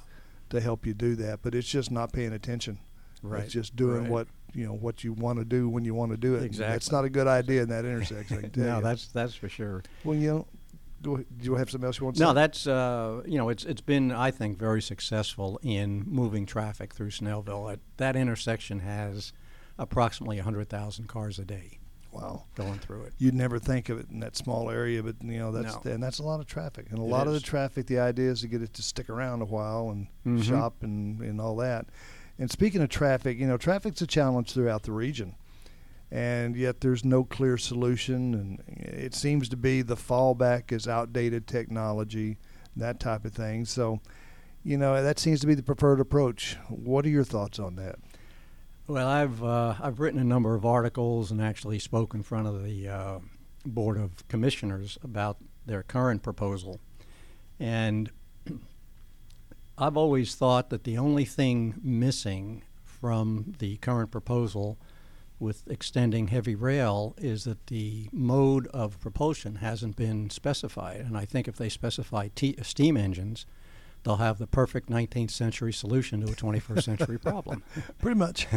to 0.50 0.60
help 0.60 0.86
you 0.86 0.94
do 0.94 1.14
that, 1.16 1.40
but 1.42 1.54
it's 1.54 1.68
just 1.68 1.90
not 1.90 2.12
paying 2.12 2.32
attention. 2.32 2.78
Right. 3.22 3.44
It's 3.44 3.52
just 3.52 3.76
doing 3.76 4.02
right. 4.02 4.10
what 4.10 4.28
you 4.54 4.66
know 4.66 4.72
what 4.74 5.04
you 5.04 5.12
want 5.12 5.38
to 5.38 5.44
do 5.44 5.68
when 5.68 5.84
you 5.84 5.94
want 5.94 6.10
to 6.12 6.16
do 6.16 6.34
it. 6.34 6.40
That's 6.40 6.46
Exactly. 6.58 6.96
not 6.96 7.04
a 7.04 7.10
good 7.10 7.26
idea 7.26 7.62
in 7.62 7.68
that 7.68 7.84
intersection. 7.84 8.50
No, 8.56 8.76
you. 8.78 8.82
that's 8.82 9.08
that's 9.08 9.34
for 9.34 9.48
sure. 9.48 9.82
well, 10.04 10.16
you 10.16 10.28
know. 10.30 10.46
Do 11.02 11.24
you 11.40 11.54
have 11.54 11.70
something 11.70 11.86
else 11.86 11.98
you 11.98 12.04
want 12.04 12.16
to 12.18 12.22
No, 12.22 12.28
say? 12.30 12.34
that's 12.34 12.66
uh, 12.66 13.22
you 13.24 13.38
know, 13.38 13.48
it's 13.48 13.64
it's 13.64 13.80
been 13.80 14.12
I 14.12 14.30
think 14.30 14.58
very 14.58 14.82
successful 14.82 15.58
in 15.62 16.04
moving 16.06 16.44
traffic 16.44 16.92
through 16.94 17.08
Snellville. 17.08 17.72
It, 17.72 17.80
that 17.96 18.16
intersection 18.16 18.80
has 18.80 19.32
approximately 19.78 20.36
100,000 20.36 21.06
cars 21.08 21.38
a 21.38 21.44
day 21.46 21.78
wow. 22.12 22.44
going 22.54 22.78
through 22.78 23.02
it. 23.04 23.12
you'd 23.18 23.34
never 23.34 23.58
think 23.58 23.88
of 23.88 23.98
it 24.00 24.06
in 24.10 24.20
that 24.20 24.36
small 24.36 24.70
area, 24.70 25.02
but 25.02 25.16
you 25.22 25.38
know 25.38 25.52
that's 25.52 25.84
No. 25.84 25.90
and 25.92 26.02
that's 26.02 26.18
a 26.18 26.22
lot 26.24 26.40
of 26.40 26.46
traffic. 26.46 26.86
And 26.90 26.98
a 26.98 27.02
It 27.02 27.08
lot 27.08 27.26
of 27.26 27.32
the 27.32 27.40
traffic, 27.40 27.86
the 27.86 27.98
idea 28.00 28.30
is 28.30 28.40
to 28.42 28.48
get 28.48 28.62
it 28.62 28.72
to 28.74 28.82
stick 28.82 29.08
around 29.10 29.42
a 29.42 29.46
while 29.46 29.90
and 29.90 30.08
Mhm. 30.26 30.42
shop 30.44 30.82
and 30.82 31.20
and 31.20 31.40
all 31.40 31.56
that. 31.56 31.86
And 32.38 32.50
speaking 32.50 32.80
of 32.82 32.88
traffic, 32.88 33.38
you 33.38 33.46
know, 33.46 33.56
traffic's 33.56 34.00
a 34.02 34.06
challenge 34.06 34.52
throughout 34.52 34.84
the 34.84 34.92
region, 34.92 35.34
and 36.10 36.56
yet 36.56 36.80
there's 36.80 37.04
no 37.04 37.22
clear 37.24 37.56
solution. 37.58 38.34
And 38.34 38.60
it 38.78 39.14
seems 39.14 39.48
to 39.50 39.56
be 39.56 39.82
the 39.82 39.96
fallback 39.96 40.72
is 40.72 40.88
outdated 40.88 41.46
technology, 41.46 42.38
that 42.76 42.98
type 42.98 43.24
of 43.24 43.32
thing. 43.32 43.64
So, 43.66 44.00
you 44.64 44.76
know, 44.78 45.02
that 45.02 45.18
seems 45.18 45.40
to 45.40 45.46
be 45.46 45.54
the 45.54 45.62
preferred 45.62 46.00
approach. 46.00 46.56
What 46.68 47.04
are 47.04 47.10
your 47.10 47.24
thoughts 47.24 47.58
on 47.58 47.76
that? 47.76 47.96
Well, 48.90 49.06
I've 49.06 49.44
uh, 49.44 49.76
I've 49.80 50.00
written 50.00 50.18
a 50.18 50.24
number 50.24 50.56
of 50.56 50.66
articles 50.66 51.30
and 51.30 51.40
actually 51.40 51.78
spoke 51.78 52.12
in 52.12 52.24
front 52.24 52.48
of 52.48 52.64
the 52.64 52.88
uh, 52.88 53.18
board 53.64 53.96
of 53.96 54.26
commissioners 54.26 54.98
about 55.04 55.36
their 55.64 55.84
current 55.84 56.24
proposal, 56.24 56.80
and 57.60 58.10
I've 59.78 59.96
always 59.96 60.34
thought 60.34 60.70
that 60.70 60.82
the 60.82 60.98
only 60.98 61.24
thing 61.24 61.76
missing 61.80 62.64
from 62.82 63.54
the 63.60 63.76
current 63.76 64.10
proposal 64.10 64.76
with 65.38 65.62
extending 65.68 66.26
heavy 66.26 66.56
rail 66.56 67.14
is 67.16 67.44
that 67.44 67.68
the 67.68 68.08
mode 68.10 68.66
of 68.74 68.98
propulsion 68.98 69.54
hasn't 69.54 69.94
been 69.94 70.30
specified. 70.30 70.96
And 70.96 71.16
I 71.16 71.26
think 71.26 71.46
if 71.46 71.54
they 71.54 71.68
specify 71.68 72.28
steam 72.62 72.96
engines, 72.96 73.46
they'll 74.02 74.16
have 74.16 74.38
the 74.38 74.46
perfect 74.46 74.88
19th 74.88 75.30
century 75.30 75.72
solution 75.72 76.20
to 76.24 76.32
a 76.32 76.34
21st 76.34 76.82
century 76.82 77.18
problem. 77.30 77.62
Pretty 77.98 78.18
much. 78.18 78.46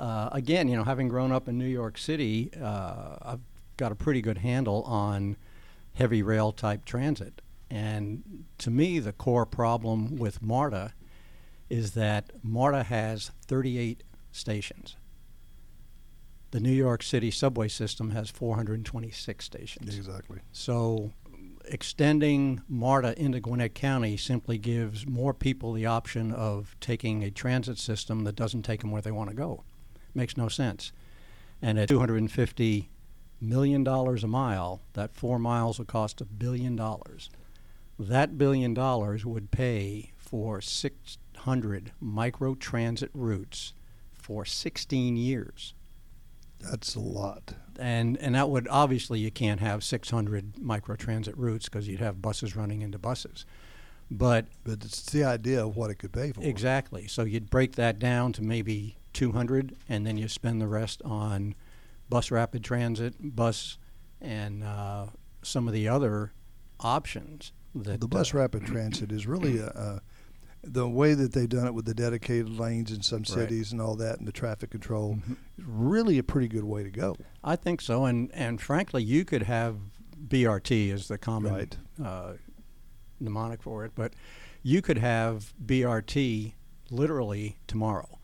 Uh, 0.00 0.30
again, 0.32 0.66
you 0.66 0.74
know, 0.74 0.84
having 0.84 1.08
grown 1.08 1.30
up 1.30 1.46
in 1.46 1.58
New 1.58 1.66
York 1.66 1.98
City, 1.98 2.50
uh, 2.58 3.16
I've 3.20 3.40
got 3.76 3.92
a 3.92 3.94
pretty 3.94 4.22
good 4.22 4.38
handle 4.38 4.82
on 4.84 5.36
heavy 5.92 6.22
rail 6.22 6.52
type 6.52 6.86
transit. 6.86 7.42
And 7.70 8.46
to 8.56 8.70
me, 8.70 8.98
the 8.98 9.12
core 9.12 9.44
problem 9.44 10.16
with 10.16 10.40
MARTA 10.40 10.94
is 11.68 11.92
that 11.92 12.30
MARTA 12.42 12.84
has 12.84 13.30
38 13.46 14.02
stations. 14.32 14.96
The 16.50 16.60
New 16.60 16.72
York 16.72 17.02
City 17.02 17.30
subway 17.30 17.68
system 17.68 18.10
has 18.12 18.30
426 18.30 19.44
stations. 19.44 19.96
exactly. 19.96 20.38
So 20.50 21.12
extending 21.70 22.62
MARTA 22.68 23.20
into 23.20 23.40
Gwinnett 23.40 23.74
County 23.74 24.16
simply 24.16 24.58
gives 24.58 25.06
more 25.06 25.32
people 25.32 25.72
the 25.72 25.86
option 25.86 26.32
of 26.32 26.76
taking 26.80 27.22
a 27.22 27.30
transit 27.30 27.78
system 27.78 28.24
that 28.24 28.36
doesn't 28.36 28.62
take 28.62 28.80
them 28.80 28.90
where 28.90 29.02
they 29.02 29.10
want 29.10 29.30
to 29.30 29.36
go. 29.36 29.64
Makes 30.14 30.36
no 30.36 30.48
sense. 30.48 30.92
And 31.62 31.78
at 31.78 31.88
$250 31.88 32.88
million 33.40 33.86
a 33.86 34.26
mile, 34.26 34.82
that 34.94 35.14
four 35.14 35.38
miles 35.38 35.78
will 35.78 35.86
cost 35.86 36.20
a 36.20 36.24
billion 36.24 36.76
dollars. 36.76 37.30
That 37.98 38.36
billion 38.36 38.74
dollars 38.74 39.24
would 39.24 39.50
pay 39.50 40.12
for 40.16 40.60
600 40.60 41.92
micro 42.00 42.54
transit 42.54 43.10
routes 43.14 43.74
for 44.12 44.44
16 44.44 45.16
years 45.16 45.74
That's 46.60 46.94
a 46.94 47.00
lot. 47.00 47.54
and 47.78 48.16
and 48.18 48.34
that 48.34 48.50
would 48.50 48.68
obviously 48.68 49.18
you 49.20 49.30
can't 49.30 49.60
have 49.60 49.82
600 49.82 50.54
microtransit 50.56 51.34
routes 51.36 51.66
because 51.68 51.88
you'd 51.88 52.00
have 52.00 52.20
buses 52.20 52.54
running 52.56 52.82
into 52.82 52.98
buses 52.98 53.46
but 54.10 54.46
But 54.64 54.84
it's 54.84 55.02
the 55.10 55.24
idea 55.24 55.64
of 55.64 55.76
what 55.76 55.90
it 55.90 55.94
could 55.96 56.12
pay 56.12 56.32
for. 56.32 56.42
exactly 56.42 57.06
so 57.08 57.22
you'd 57.24 57.48
break 57.48 57.76
that 57.76 57.98
down 57.98 58.32
to 58.34 58.42
maybe 58.42 58.96
200 59.12 59.76
and 59.88 60.06
then 60.06 60.16
you 60.18 60.28
spend 60.28 60.60
the 60.60 60.66
rest 60.68 61.00
on 61.04 61.54
bus 62.08 62.30
rapid 62.30 62.62
transit 62.64 63.14
bus 63.18 63.78
and 64.20 64.62
uh, 64.62 65.06
some 65.42 65.66
of 65.68 65.72
the 65.74 65.88
other 65.88 66.32
options 66.80 67.52
that 67.74 68.00
the 68.00 68.08
bus 68.08 68.34
uh, 68.34 68.38
rapid 68.38 68.66
transit 68.66 69.12
is 69.12 69.26
really 69.26 69.58
a, 69.58 69.66
a, 69.68 70.02
the 70.62 70.88
way 70.88 71.14
that 71.14 71.32
they've 71.32 71.48
done 71.48 71.66
it 71.66 71.74
with 71.74 71.86
the 71.86 71.94
dedicated 71.94 72.48
lanes 72.50 72.90
in 72.92 73.02
some 73.02 73.20
Right. 73.20 73.28
cities 73.28 73.72
and 73.72 73.80
all 73.80 73.96
that, 73.96 74.18
and 74.18 74.28
the 74.28 74.32
traffic 74.32 74.70
control. 74.70 75.16
Mhm. 75.16 75.32
is 75.58 75.64
Really, 75.66 76.18
a 76.18 76.22
pretty 76.22 76.48
good 76.48 76.64
way 76.64 76.82
to 76.82 76.90
go. 76.90 77.16
I 77.42 77.56
think 77.56 77.80
so, 77.80 78.04
and 78.04 78.30
and 78.32 78.60
frankly, 78.60 79.02
you 79.02 79.24
could 79.24 79.44
have 79.44 79.76
BRT 80.28 80.90
as 80.90 81.08
the 81.08 81.16
common 81.18 81.52
Right. 81.54 81.78
uh, 82.02 82.32
mnemonic 83.18 83.62
for 83.62 83.84
it, 83.84 83.92
but 83.94 84.14
you 84.62 84.82
could 84.82 84.98
have 84.98 85.54
BRT 85.64 86.54
literally 86.90 87.56
tomorrow. 87.66 88.18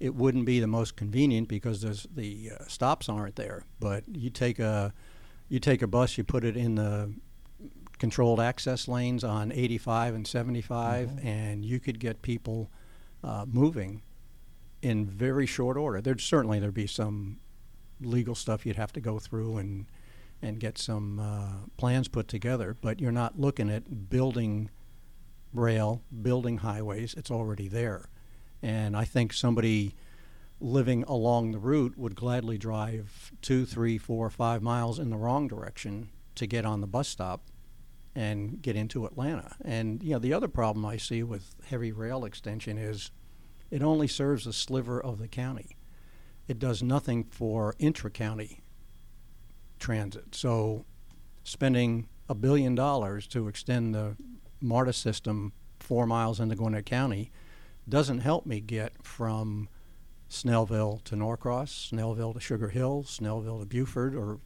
It 0.00 0.14
wouldn't 0.14 0.44
be 0.44 0.60
the 0.60 0.66
most 0.66 0.94
convenient 0.96 1.48
because 1.48 1.80
there's 1.80 2.06
the 2.14 2.52
uh, 2.58 2.64
stops 2.68 3.08
aren't 3.08 3.36
there. 3.36 3.64
But 3.80 4.04
you 4.12 4.30
take 4.30 4.58
a 4.58 4.92
you 5.48 5.58
take 5.58 5.80
a 5.80 5.86
bus, 5.86 6.18
you 6.18 6.24
put 6.24 6.44
it 6.44 6.56
in 6.56 6.74
the 6.74 7.14
controlled 7.98 8.40
access 8.40 8.88
lanes 8.88 9.24
on 9.24 9.52
85 9.52 10.14
and 10.14 10.26
75, 10.26 11.08
Mm-hmm. 11.08 11.26
and 11.26 11.64
you 11.64 11.80
could 11.80 11.98
get 11.98 12.22
people 12.22 12.70
uh, 13.24 13.44
moving 13.46 14.02
in 14.82 15.06
very 15.06 15.46
short 15.46 15.76
order. 15.76 16.00
There'd 16.00 16.20
certainly 16.20 16.60
there'd 16.60 16.74
be 16.74 16.86
some 16.86 17.38
legal 18.00 18.34
stuff 18.34 18.64
you'd 18.64 18.76
have 18.76 18.92
to 18.92 19.00
go 19.00 19.18
through 19.18 19.56
and 19.58 19.86
and 20.40 20.60
get 20.60 20.78
some 20.78 21.18
uh, 21.18 21.66
plans 21.76 22.06
put 22.06 22.28
together, 22.28 22.76
but 22.80 23.00
you're 23.00 23.10
not 23.10 23.40
looking 23.40 23.68
at 23.68 24.08
building 24.08 24.70
rail, 25.52 26.02
building 26.22 26.58
highways. 26.58 27.12
It's 27.14 27.30
already 27.30 27.66
there, 27.66 28.08
and 28.62 28.96
I 28.96 29.04
think 29.04 29.32
somebody 29.32 29.96
living 30.60 31.02
along 31.08 31.50
the 31.50 31.58
route 31.58 31.96
would 31.98 32.14
gladly 32.14 32.56
drive 32.56 33.32
two, 33.42 33.64
three, 33.66 33.98
four, 33.98 34.30
five 34.30 34.62
miles 34.62 34.98
in 35.00 35.10
the 35.10 35.16
wrong 35.16 35.48
direction 35.48 36.08
to 36.36 36.46
get 36.46 36.64
on 36.64 36.80
the 36.80 36.86
bus 36.86 37.08
stop 37.08 37.40
and 38.18 38.60
get 38.60 38.74
into 38.74 39.06
Atlanta. 39.06 39.54
And 39.64 40.02
you 40.02 40.10
know, 40.10 40.18
the 40.18 40.32
other 40.32 40.48
problem 40.48 40.84
I 40.84 40.96
see 40.96 41.22
with 41.22 41.54
heavy 41.64 41.92
rail 41.92 42.24
extension 42.24 42.76
is 42.76 43.12
it 43.70 43.80
only 43.80 44.08
serves 44.08 44.44
a 44.44 44.52
sliver 44.52 45.00
of 45.00 45.18
the 45.18 45.28
county. 45.28 45.76
It 46.48 46.58
does 46.58 46.82
nothing 46.82 47.22
for 47.22 47.76
intra-county 47.78 48.62
transit. 49.78 50.34
So, 50.34 50.84
spending 51.44 52.08
a 52.28 52.34
billion 52.34 52.74
dollars 52.74 53.28
to 53.28 53.46
extend 53.46 53.94
the 53.94 54.16
MARTA 54.60 54.94
system 54.94 55.52
four 55.78 56.04
miles 56.04 56.40
into 56.40 56.56
Gwinnett 56.56 56.86
County 56.86 57.30
doesn't 57.88 58.18
help 58.18 58.46
me 58.46 58.58
get 58.58 58.94
from 59.04 59.68
Snellville 60.28 61.04
to 61.04 61.14
Norcross, 61.14 61.92
Snellville 61.92 62.34
to 62.34 62.40
Sugar 62.40 62.70
Hill, 62.70 63.04
Snellville 63.06 63.60
to 63.60 63.66
Buford, 63.66 64.16
or 64.16 64.40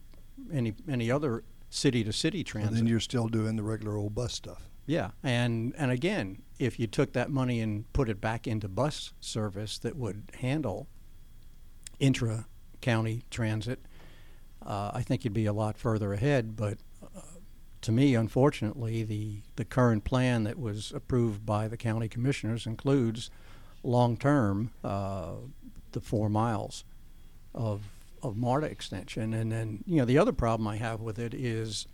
any 0.51 0.75
any 0.87 1.09
other 1.09 1.43
city 1.73 2.03
to 2.03 2.13
city 2.13 2.43
transit. 2.43 2.71
And 2.71 2.77
then 2.77 2.87
you're 2.87 2.99
still 2.99 3.27
doing 3.27 3.55
the 3.55 3.63
regular 3.63 3.97
old 3.97 4.13
bus 4.13 4.33
stuff. 4.33 4.69
Yeah, 4.85 5.11
and 5.23 5.73
and 5.77 5.91
again, 5.91 6.41
if 6.59 6.79
you 6.79 6.87
took 6.87 7.13
that 7.13 7.29
money 7.29 7.61
and 7.61 7.91
put 7.93 8.09
it 8.09 8.19
back 8.19 8.47
into 8.47 8.67
bus 8.67 9.13
service 9.19 9.77
that 9.79 9.95
would 9.95 10.31
handle 10.39 10.87
intra 11.99 12.47
county 12.81 13.23
transit, 13.29 13.79
uh, 14.65 14.91
I 14.93 15.01
think 15.01 15.23
you'd 15.23 15.33
be 15.33 15.45
a 15.45 15.53
lot 15.53 15.77
further 15.77 16.11
ahead. 16.11 16.57
But 16.57 16.79
uh, 17.01 17.21
to 17.81 17.91
me, 17.93 18.13
unfortunately, 18.13 19.03
the 19.03 19.41
the 19.55 19.65
current 19.65 20.03
plan 20.03 20.43
that 20.43 20.59
was 20.59 20.91
approved 20.91 21.45
by 21.45 21.69
the 21.69 21.77
county 21.77 22.09
commissioners 22.09 22.65
includes 22.65 23.29
long 23.83 24.17
term 24.17 24.71
uh, 24.83 25.35
the 25.93 26.01
four 26.01 26.27
miles 26.27 26.83
of 27.55 27.83
of 28.23 28.37
MARTA 28.37 28.67
extension, 28.67 29.33
and 29.33 29.51
then 29.51 29.83
you 29.85 29.97
know 29.97 30.05
the 30.05 30.17
other 30.17 30.33
problem 30.33 30.67
I 30.67 30.77
have 30.77 31.01
with 31.01 31.19
it 31.19 31.33
is 31.33 31.87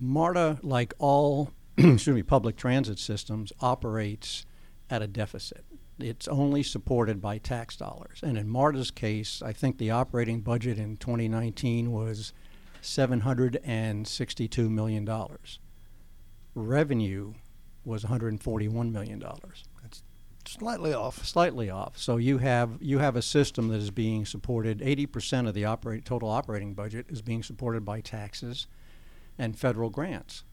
MARTA, 0.00 0.58
like 0.62 0.94
all 0.98 1.50
excuse 1.78 2.08
me, 2.08 2.22
public 2.22 2.56
transit 2.56 2.98
systems, 2.98 3.52
operates 3.60 4.46
at 4.88 5.02
a 5.02 5.06
deficit. 5.06 5.64
It's 5.98 6.28
only 6.28 6.62
supported 6.62 7.20
by 7.20 7.36
tax 7.38 7.76
dollars. 7.76 8.20
And 8.22 8.38
in 8.38 8.48
MARTA's 8.48 8.90
case, 8.90 9.42
I 9.42 9.52
think 9.52 9.76
the 9.78 9.90
operating 9.90 10.40
budget 10.40 10.78
in 10.78 10.96
2019 10.96 11.92
was 11.92 12.32
$762 12.82 14.70
million. 14.70 15.08
Revenue 16.54 17.34
was 17.84 18.04
$141 18.04 18.92
million. 18.92 19.22
Slightly 20.48 20.92
off. 20.92 21.24
Slightly 21.24 21.70
off. 21.70 21.98
So 21.98 22.16
you 22.16 22.38
have 22.38 22.78
you 22.80 22.98
have 22.98 23.16
a 23.16 23.22
system 23.22 23.68
that 23.68 23.78
is 23.78 23.90
being 23.90 24.24
supported. 24.24 24.80
80% 24.80 25.48
of 25.48 25.54
the 25.54 25.64
operate, 25.64 26.04
total 26.04 26.28
operating 26.28 26.74
budget 26.74 27.06
is 27.08 27.22
being 27.22 27.42
supported 27.42 27.84
by 27.84 28.00
taxes 28.00 28.66
and 29.38 29.58
federal 29.58 29.90
grants. 29.90 30.44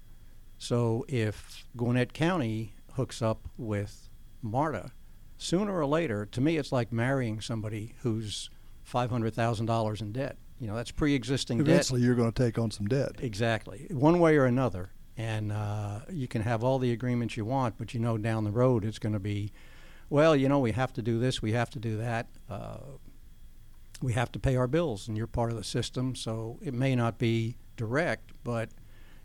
So 0.57 1.05
if 1.07 1.65
Gwinnett 1.75 2.13
County 2.13 2.73
hooks 2.93 3.21
up 3.21 3.49
with 3.57 4.09
MARTA, 4.41 4.91
sooner 5.37 5.77
or 5.77 5.85
later, 5.85 6.25
to 6.27 6.41
me, 6.41 6.57
it's 6.57 6.71
like 6.71 6.91
marrying 6.91 7.41
somebody 7.41 7.95
who's 8.01 8.49
five 8.83 9.09
hundred 9.09 9.33
thousand 9.33 9.65
dollars 9.65 10.01
in 10.01 10.11
debt. 10.11 10.37
You 10.59 10.67
know, 10.67 10.75
that's 10.75 10.91
pre-existing 10.91 11.57
debt. 11.59 11.67
Eventually, 11.67 12.01
you're 12.01 12.15
going 12.15 12.31
to 12.31 12.43
take 12.43 12.57
on 12.57 12.71
some 12.71 12.87
debt. 12.87 13.17
Exactly, 13.19 13.87
one 13.91 14.19
way 14.19 14.37
or 14.37 14.45
another. 14.45 14.91
And 15.17 15.51
uh, 15.51 15.99
you 16.09 16.27
can 16.27 16.41
have 16.41 16.63
all 16.63 16.79
the 16.79 16.91
agreements 16.91 17.37
you 17.37 17.45
want, 17.45 17.77
but 17.77 17.93
you 17.93 17.99
know 17.99 18.17
down 18.17 18.45
the 18.45 18.51
road 18.51 18.83
it's 18.83 18.97
going 18.97 19.13
to 19.13 19.19
be, 19.19 19.51
well, 20.13 20.35
you 20.35 20.47
know, 20.47 20.59
we 20.59 20.73
have 20.73 20.93
to 20.93 21.01
do 21.01 21.17
this, 21.17 21.41
we 21.41 21.53
have 21.53 21.71
to 21.71 21.79
do 21.79 21.97
that. 21.97 22.27
Uh, 22.47 22.77
we 23.99 24.13
have 24.13 24.31
to 24.31 24.37
pay 24.37 24.55
our 24.55 24.67
bills, 24.67 25.07
and 25.07 25.17
you're 25.17 25.25
part 25.25 25.49
of 25.49 25.57
the 25.57 25.63
system, 25.63 26.13
so 26.13 26.59
it 26.61 26.71
may 26.71 26.95
not 26.95 27.17
be 27.17 27.57
direct, 27.77 28.31
but 28.43 28.69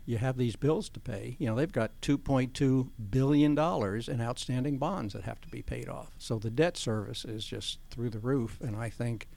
you 0.07 0.17
have 0.17 0.35
these 0.35 0.55
bills 0.55 0.89
to 0.89 0.99
pay. 0.99 1.35
You 1.37 1.45
know, 1.45 1.55
they've 1.55 1.71
got 1.71 1.91
2.2 2.01 2.89
billion 3.11 3.53
dollars 3.53 4.09
in 4.09 4.19
outstanding 4.19 4.79
bonds 4.79 5.13
that 5.13 5.25
have 5.25 5.39
to 5.41 5.47
be 5.49 5.61
paid 5.61 5.87
off. 5.87 6.15
So 6.17 6.39
the 6.39 6.49
debt 6.49 6.75
service 6.75 7.23
is 7.23 7.45
just 7.45 7.77
through 7.91 8.09
the 8.09 8.17
roof, 8.17 8.57
and 8.59 8.75
I 8.75 8.89
think 8.89 9.27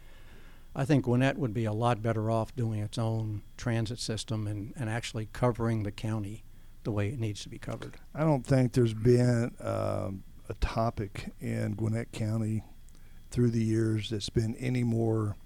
I 0.75 0.87
think 0.87 1.05
Gwinnett 1.05 1.37
would 1.37 1.53
be 1.53 1.67
a 1.67 1.75
lot 1.75 2.01
better 2.01 2.31
off 2.31 2.57
doing 2.57 2.81
its 2.81 2.97
own 2.97 3.43
transit 3.59 3.99
system 3.99 4.47
and, 4.47 4.73
and 4.75 4.89
actually 4.89 5.29
covering 5.35 5.83
the 5.83 5.93
county 5.93 6.45
the 6.85 6.93
way 6.93 7.09
it 7.09 7.21
needs 7.21 7.43
to 7.43 7.51
be 7.51 7.59
covered. 7.59 7.99
I 8.15 8.21
don't 8.25 8.47
think 8.47 8.73
there's 8.73 8.95
been 8.95 9.55
um, 9.61 10.23
a 10.49 10.55
topic 10.55 11.33
in 11.41 11.75
Gwinnett 11.75 12.13
County 12.13 12.63
through 13.31 13.51
the 13.51 13.63
years 13.65 14.11
that's 14.11 14.31
been 14.31 14.55
any 14.57 14.85
more 14.85 15.37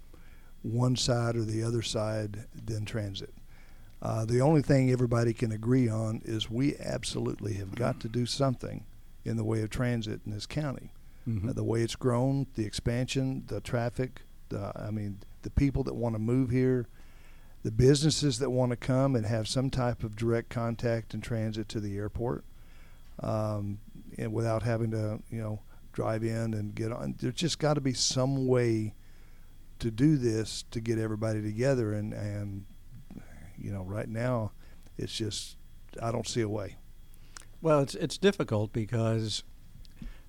one 0.61 0.95
side 0.95 1.35
or 1.35 1.43
the 1.43 1.63
other 1.63 1.81
side 1.81 2.45
than 2.53 2.83
transit. 2.85 3.33
Uh, 4.01 4.25
the 4.25 4.41
only 4.41 4.61
thing 4.61 4.91
everybody 4.91 5.33
can 5.33 5.51
agree 5.51 5.87
on 5.89 6.21
is 6.25 6.49
we 6.49 6.75
absolutely 6.77 7.53
have 7.53 7.73
got 7.75 7.99
to 7.99 8.07
do 8.07 8.25
something 8.25 8.85
in 9.25 9.37
the 9.37 9.43
way 9.43 9.61
of 9.61 9.69
transit 9.69 10.21
in 10.25 10.31
this 10.31 10.45
county. 10.45 10.91
Mhm. 11.27 11.49
Uh, 11.49 11.53
the 11.53 11.63
way 11.63 11.81
it's 11.81 11.95
grown, 11.95 12.47
the 12.55 12.65
expansion, 12.65 13.43
the 13.47 13.59
traffic, 13.61 14.21
the, 14.49 14.71
I 14.75 14.91
mean, 14.91 15.19
the 15.41 15.49
people 15.49 15.83
that 15.83 15.95
want 15.95 16.15
to 16.15 16.19
move 16.19 16.49
here, 16.51 16.87
the 17.63 17.71
businesses 17.71 18.39
that 18.39 18.49
want 18.49 18.69
to 18.71 18.77
come 18.77 19.15
and 19.15 19.25
have 19.25 19.47
some 19.47 19.69
type 19.69 20.03
of 20.03 20.15
direct 20.15 20.49
contact 20.49 21.13
and 21.13 21.23
transit 21.23 21.67
to 21.69 21.79
the 21.79 21.97
airport, 21.97 22.45
um, 23.19 23.79
and 24.17 24.33
without 24.33 24.63
having 24.63 24.91
to, 24.91 25.19
you 25.29 25.41
know, 25.41 25.61
drive 25.93 26.23
in 26.23 26.53
and 26.53 26.75
get 26.75 26.91
on. 26.91 27.15
There's 27.19 27.33
just 27.33 27.59
got 27.59 27.75
to 27.75 27.81
be 27.81 27.93
some 27.93 28.47
way 28.47 28.93
to 29.79 29.91
do 29.91 30.17
this 30.17 30.63
to 30.71 30.79
get 30.79 30.99
everybody 30.99 31.41
together, 31.41 31.93
and 31.93 32.13
and 32.13 32.65
you 33.57 33.71
know, 33.71 33.83
right 33.83 34.09
now, 34.09 34.51
it's 34.97 35.15
just 35.15 35.57
I 36.01 36.11
don't 36.11 36.27
see 36.27 36.41
a 36.41 36.49
way. 36.49 36.77
Well, 37.61 37.81
it's 37.81 37.95
it's 37.95 38.17
difficult 38.17 38.73
because 38.73 39.43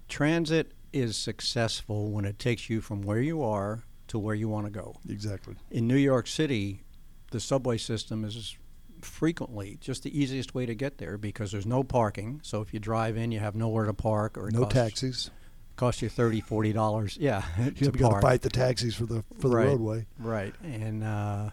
transit 0.08 0.72
is 0.92 1.16
successful 1.16 2.10
when 2.10 2.24
it 2.24 2.38
takes 2.38 2.70
you 2.70 2.80
from 2.80 3.02
where 3.02 3.20
you 3.20 3.42
are 3.42 3.84
to 4.08 4.18
where 4.18 4.34
you 4.34 4.48
want 4.48 4.66
to 4.66 4.72
go. 4.72 4.96
Exactly. 5.08 5.54
In 5.70 5.86
New 5.86 5.96
York 5.96 6.26
City, 6.26 6.84
the 7.30 7.40
subway 7.40 7.76
system 7.76 8.24
is 8.24 8.56
frequently 9.00 9.78
just 9.80 10.02
the 10.02 10.18
easiest 10.18 10.54
way 10.54 10.66
to 10.66 10.74
get 10.74 10.98
there 10.98 11.16
because 11.18 11.52
there's 11.52 11.66
no 11.66 11.82
parking. 11.82 12.40
So 12.42 12.60
if 12.60 12.72
you 12.74 12.80
drive 12.80 13.16
in, 13.16 13.32
you 13.32 13.40
have 13.40 13.54
nowhere 13.54 13.84
to 13.86 13.94
park 13.94 14.36
or 14.38 14.50
No 14.50 14.60
costs, 14.60 14.74
taxis. 14.74 15.30
Cost 15.76 16.02
you 16.02 16.08
30 16.08 16.40
40 16.40 16.72
dollars. 16.72 17.16
Yeah, 17.20 17.42
You've 17.76 17.96
got 17.98 18.14
to 18.16 18.20
fight 18.20 18.42
the 18.42 18.50
taxis 18.50 18.94
for 18.96 19.06
the 19.06 19.22
for 19.38 19.48
the 19.48 19.56
Right. 19.56 19.66
roadway. 19.68 20.06
Right, 20.18 20.54
and 20.62 21.04
uh, 21.04 21.50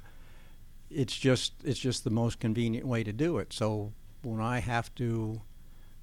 it's 0.89 1.15
just 1.15 1.53
it's 1.63 1.79
just 1.79 2.03
the 2.03 2.10
most 2.10 2.39
convenient 2.39 2.88
way 2.88 3.03
to 3.03 3.13
do 3.13 3.38
it. 3.38 3.53
So 3.53 3.93
when 4.23 4.41
I 4.41 4.60
have 4.60 4.93
to 4.95 5.41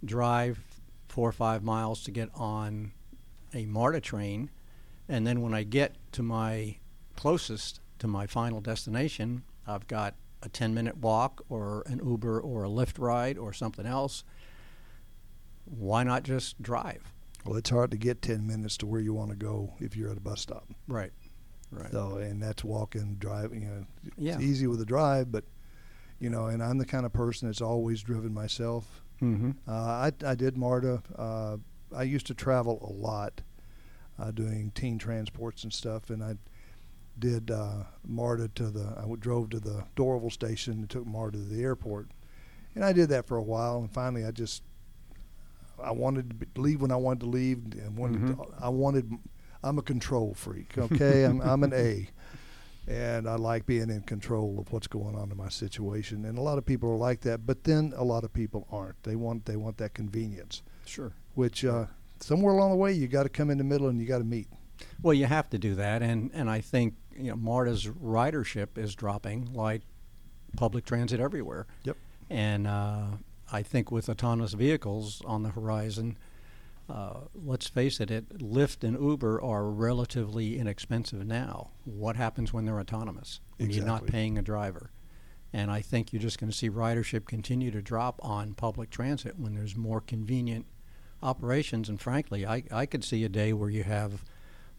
drive 0.05 0.61
four 1.09 1.29
or 1.29 1.33
five 1.33 1.63
miles 1.63 2.03
to 2.05 2.11
get 2.11 2.29
on 2.35 2.93
a 3.55 3.67
MARTA 3.67 4.01
train, 4.01 4.51
and 5.09 5.27
then 5.27 5.41
when 5.43 5.53
I 5.53 5.63
get 5.65 5.97
to 6.13 6.23
my 6.23 6.77
closest 7.17 7.81
to 7.99 8.07
my 8.07 8.27
final 8.27 8.61
destination, 8.61 9.43
I've 9.67 9.87
got 9.87 10.15
a 10.43 10.49
10 10.49 10.75
minute 10.75 10.99
walk 10.99 11.45
or 11.49 11.83
an 11.87 12.01
Uber 12.05 12.41
or 12.41 12.65
a 12.65 12.69
Lyft 12.69 12.99
ride 12.99 13.39
or 13.39 13.53
something 13.53 13.87
else. 13.87 14.25
Why 15.65 16.03
not 16.03 16.23
just 16.25 16.61
drive? 16.61 17.13
Well, 17.45 17.57
it's 17.57 17.71
hard 17.71 17.91
to 17.93 17.97
get 17.97 18.23
ten 18.23 18.47
minutes 18.47 18.77
to 18.79 18.87
where 18.87 19.01
you 19.01 19.15
want 19.15 19.31
to 19.31 19.37
go 19.37 19.73
if 19.81 19.97
you're 19.97 20.11
at 20.11 20.17
a 20.17 20.21
bus 20.21 20.41
stop. 20.41 20.69
Right, 20.87 21.13
right. 21.73 21.91
So, 21.91 22.19
and 22.19 22.41
that's 22.43 22.63
walking, 22.63 23.17
driving. 23.19 23.63
You 23.63 23.69
know, 23.69 23.87
Yeah. 24.17 24.35
it's 24.35 24.43
easy 24.43 24.67
with 24.69 24.81
a 24.81 24.85
drive, 24.85 25.33
but 25.33 25.45
you 26.21 26.31
know, 26.31 26.47
and 26.47 26.63
I'm 26.63 26.79
the 26.79 26.85
kind 26.87 27.05
of 27.05 27.13
person 27.13 27.49
that's 27.49 27.61
always 27.61 28.01
driven 28.03 28.33
myself. 28.33 29.03
mm-hmm. 29.21 29.51
Uh, 29.69 29.73
I, 29.73 30.13
I 30.25 30.35
did 30.37 30.57
MARTA. 30.57 31.03
Uh, 31.17 31.57
I 31.95 32.05
used 32.05 32.27
to 32.29 32.35
travel 32.35 32.79
a 32.89 32.93
lot, 32.93 33.41
uh, 34.21 34.31
doing 34.31 34.71
teen 34.75 34.99
transports 34.99 35.65
and 35.65 35.73
stuff, 35.73 36.11
and 36.11 36.23
I 36.23 36.37
did 37.19 37.51
uh, 37.51 37.85
MARTA 38.07 38.49
to 38.57 38.71
the. 38.71 38.95
I 38.99 39.15
drove 39.17 39.51
to 39.51 39.61
the 39.61 39.85
Doraville 39.97 40.33
station 40.33 40.75
and 40.75 40.91
took 40.91 41.07
MARTA 41.07 41.39
to 41.39 41.45
the 41.45 41.63
airport, 41.63 42.09
and 42.75 42.85
I 42.85 42.93
did 42.93 43.09
that 43.11 43.27
for 43.27 43.37
a 43.37 43.43
while, 43.43 43.79
and 43.79 43.91
finally 43.93 44.25
I 44.25 44.31
just 44.31 44.63
I 45.83 45.91
wanted 45.91 46.47
to 46.55 46.61
leave 46.61 46.81
when 46.81 46.93
I 46.93 46.97
wanted 46.97 47.21
to 47.21 47.27
leave, 47.27 47.59
and 47.79 47.97
wanted 47.97 48.23
Mhm. 48.23 48.37
to, 48.37 48.65
I 48.65 48.69
wanted. 48.69 49.11
I'm 49.65 49.79
a 49.79 49.83
control 49.83 50.35
freak. 50.35 50.77
Okay, 50.77 51.25
I'm 51.25 51.41
I'm 51.41 51.63
an 51.65 51.73
A. 51.75 52.09
And 52.89 53.29
I 53.29 53.37
like 53.37 53.65
being 53.65 53.91
in 53.91 54.01
control 54.01 54.59
of 54.59 54.73
what's 54.73 54.89
going 54.89 55.15
on 55.15 55.31
in 55.31 55.37
my 55.37 55.49
situation, 55.49 56.25
and 56.25 56.37
a 56.37 56.41
lot 56.41 56.59
of 56.59 56.67
people 56.67 56.91
are 56.91 56.97
like 56.97 57.21
that. 57.21 57.47
But 57.47 57.63
then 57.63 57.93
a 57.97 58.03
lot 58.03 58.25
of 58.25 58.33
people 58.33 58.67
aren't. 58.73 59.01
They 59.05 59.15
want 59.15 59.45
they 59.45 59.55
want 59.57 59.77
that 59.77 59.95
convenience 59.95 60.63
Sure. 60.85 61.13
which 61.37 61.65
uh, 61.65 61.87
somewhere 62.19 62.53
along 62.55 62.71
the 62.71 62.77
way 62.77 62.93
you 62.93 63.07
got 63.07 63.23
to 63.23 63.29
come 63.29 63.51
in 63.51 63.59
the 63.59 63.63
middle 63.65 63.87
and 63.89 64.01
you 64.01 64.07
got 64.07 64.19
to 64.19 64.25
meet. 64.25 64.49
Well, 65.01 65.15
you 65.15 65.27
have 65.27 65.49
to 65.51 65.59
do 65.59 65.77
that, 65.77 66.03
and 66.03 66.33
and 66.35 66.51
I 66.51 66.61
think 66.61 66.95
you 67.17 67.31
know 67.31 67.37
MARTA's 67.37 67.87
ridership 67.87 68.79
is 68.79 68.95
dropping 68.95 69.53
like 69.53 69.83
public 70.57 70.85
transit 70.85 71.21
everywhere. 71.21 71.67
Yep. 71.85 71.97
And 72.31 72.67
uh, 72.67 73.05
I 73.51 73.63
think 73.63 73.91
with 73.91 74.09
autonomous 74.09 74.55
vehicles 74.55 75.23
on 75.25 75.43
the 75.43 75.51
horizon, 75.51 76.17
uh, 76.89 77.21
let's 77.35 77.69
face 77.69 78.01
it, 78.01 78.11
it, 78.11 78.39
Lyft 78.39 78.87
and 78.87 79.01
Uber 79.01 79.41
are 79.43 79.65
relatively 79.65 80.59
inexpensive 80.59 81.27
now. 81.27 81.71
What 81.85 82.17
happens 82.17 82.53
when 82.53 82.65
they're 82.65 82.81
autonomous? 82.81 83.41
When 83.57 83.71
you're 83.71 83.85
not 83.85 84.07
paying 84.07 84.39
a 84.39 84.43
driver. 84.43 84.91
And 85.53 85.71
I 85.71 85.83
think 85.83 86.13
you're 86.13 86.23
just 86.23 86.39
going 86.39 86.51
to 86.51 86.57
see 86.57 86.71
ridership 86.71 87.27
continue 87.27 87.71
to 87.71 87.83
drop 87.83 88.19
on 88.23 88.55
public 88.55 88.91
transit 88.91 89.39
when 89.39 89.55
there's 89.55 89.77
more 89.77 90.01
convenient 90.01 90.67
operations. 91.23 91.89
And 91.89 92.01
frankly, 92.01 92.47
I, 92.47 92.65
I 92.71 92.87
could 92.87 93.05
see 93.05 93.23
a 93.25 93.29
day 93.29 93.53
where 93.53 93.71
you 93.71 93.85
have 93.85 94.25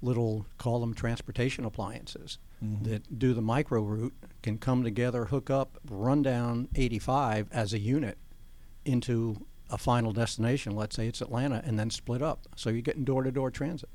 little 0.04 0.46
call 0.58 0.80
them 0.80 0.94
transportation 0.94 1.64
appliances 1.66 2.38
Mhm. 2.64 2.84
that 2.84 3.18
do 3.20 3.34
the 3.34 3.42
micro 3.42 3.82
route 3.82 4.14
can 4.42 4.58
come 4.58 4.84
together, 4.84 5.26
hook 5.26 5.50
up, 5.50 5.80
run 5.90 6.22
down 6.22 6.68
85 6.76 7.48
as 7.52 7.74
a 7.74 7.80
unit 7.80 8.18
into 8.86 9.46
a 9.70 9.78
final 9.78 10.12
destination. 10.12 10.76
Let's 10.76 10.96
say 10.96 11.08
it's 11.08 11.22
Atlanta, 11.22 11.62
and 11.66 11.80
then 11.80 11.90
split 11.90 12.22
up. 12.22 12.48
So 12.56 12.70
you're 12.70 12.82
getting 12.82 13.06
door-to-door 13.06 13.52
transit. 13.52 13.90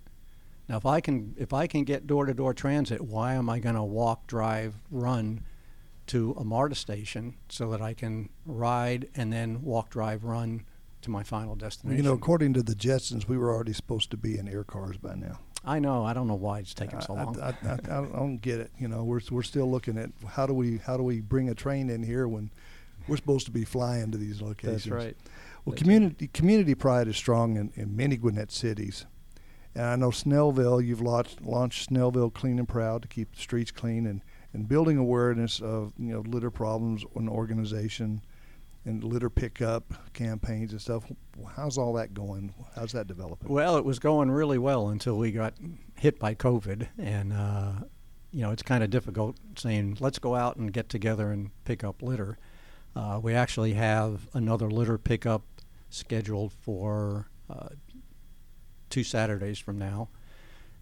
Now, 0.69 0.77
if 0.77 0.87
I 0.87 1.01
can 1.01 1.35
if 1.39 1.53
I 1.53 1.67
can 1.67 1.85
get 1.85 2.07
door-to-door 2.07 2.53
transit, 2.55 3.01
why 3.01 3.35
am 3.35 3.49
I 3.49 3.59
going 3.59 3.75
to 3.77 3.83
walk, 3.85 4.27
drive, 4.27 4.81
run 4.91 5.45
to 6.09 6.35
a 6.39 6.45
MARTA 6.45 6.75
station 6.75 7.35
so 7.49 7.71
that 7.71 7.81
I 7.83 7.93
can 7.95 8.31
ride 8.47 9.09
and 9.15 9.33
then 9.33 9.63
walk, 9.63 9.91
drive, 9.91 10.25
run 10.25 10.65
to 11.03 11.11
my 11.11 11.23
final 11.23 11.55
destination? 11.55 11.97
you 11.97 12.03
know, 12.03 12.15
according 12.15 12.55
to 12.55 12.63
the 12.63 12.75
Jetsons, 12.75 13.29
we 13.29 13.39
were 13.39 13.51
already 13.55 13.73
supposed 13.73 14.11
to 14.11 14.17
be 14.17 14.37
in 14.39 14.49
air 14.49 14.65
cars 14.65 14.97
by 14.97 15.15
now. 15.15 15.39
I 15.65 15.79
know. 15.81 16.05
I 16.05 16.13
don't 16.15 16.29
know 16.29 16.35
why 16.35 16.61
it's 16.61 16.75
taking 16.75 17.01
so 17.01 17.15
long. 17.15 17.39
I, 17.41 17.49
I, 17.49 17.73
I, 17.73 17.99
I 17.99 18.05
don't 18.05 18.39
get 18.39 18.61
it. 18.61 18.71
You 18.79 18.89
know, 18.89 19.05
we're 19.05 19.21
we're 19.31 19.43
still 19.43 19.71
looking 19.71 19.99
at 19.99 20.11
how 20.27 20.47
do 20.47 20.55
we 20.55 20.79
how 20.79 20.97
do 20.97 21.03
we 21.03 21.21
bring 21.21 21.49
a 21.49 21.55
train 21.55 21.91
in 21.91 22.03
here 22.03 22.27
when 22.29 22.51
we're 23.07 23.17
supposed 23.17 23.47
to 23.47 23.53
be 23.53 23.65
flying 23.65 24.11
to 24.13 24.19
these 24.19 24.41
locations. 24.41 24.85
That's 24.85 24.95
right. 24.95 25.17
Well, 25.65 25.73
That's 25.73 25.83
community 25.83 26.29
community 26.29 26.75
pride 26.75 27.09
is 27.09 27.17
strong 27.17 27.57
in, 27.57 27.73
in 27.75 27.97
many 27.97 28.17
Gwinnett 28.17 28.53
cities, 28.53 29.07
and 29.75 29.85
I 29.85 29.97
know 29.97 30.11
Snellville. 30.11 30.85
You've 30.85 31.01
launched 31.01 31.43
launched 31.43 31.91
Snellville 31.91 32.33
Clean 32.33 32.59
and 32.59 32.69
Proud 32.69 33.03
to 33.03 33.09
keep 33.09 33.35
the 33.35 33.41
streets 33.41 33.71
clean 33.71 34.07
and, 34.07 34.23
and 34.53 34.69
building 34.69 34.97
awareness 34.97 35.61
of 35.61 35.93
you 35.99 36.13
know 36.13 36.21
litter 36.21 36.51
problems 36.51 37.05
and 37.17 37.29
organization, 37.29 38.23
and 38.89 39.05
litter 39.05 39.29
pickup 39.29 39.93
campaigns 40.15 40.73
and 40.73 40.81
stuff. 40.81 41.05
How's 41.55 41.77
all 41.77 41.93
that 41.93 42.15
going? 42.15 42.55
How's 42.75 42.93
that 42.93 43.07
developing? 43.07 43.53
Well, 43.53 43.77
it 43.77 43.85
was 43.85 43.99
going 43.99 44.31
really 44.31 44.59
well 44.59 44.89
until 44.89 45.19
we 45.19 45.31
got 45.31 45.55
hit 45.95 46.19
by 46.19 46.35
COVID, 46.35 46.89
and 46.99 47.33
uh, 47.33 47.73
you 48.33 48.43
know 48.43 48.51
it's 48.51 48.63
kind 48.63 48.83
of 48.83 48.91
difficult 48.91 49.37
saying 49.57 49.99
let's 50.01 50.19
go 50.19 50.35
out 50.35 50.57
and 50.57 50.73
get 50.73 50.89
together 50.89 51.31
and 51.31 51.51
pick 51.65 51.85
up 51.85 52.03
litter. 52.03 52.39
Uh, 52.97 53.21
we 53.23 53.35
actually 53.35 53.75
have 53.75 54.27
another 54.33 54.71
litter 54.71 54.99
pickup 54.99 55.43
scheduled 55.91 56.53
for 56.53 57.29
uh, 57.51 57.69
two 58.89 59.05
Saturdays 59.05 59.59
from 59.59 59.79
now, 59.79 60.09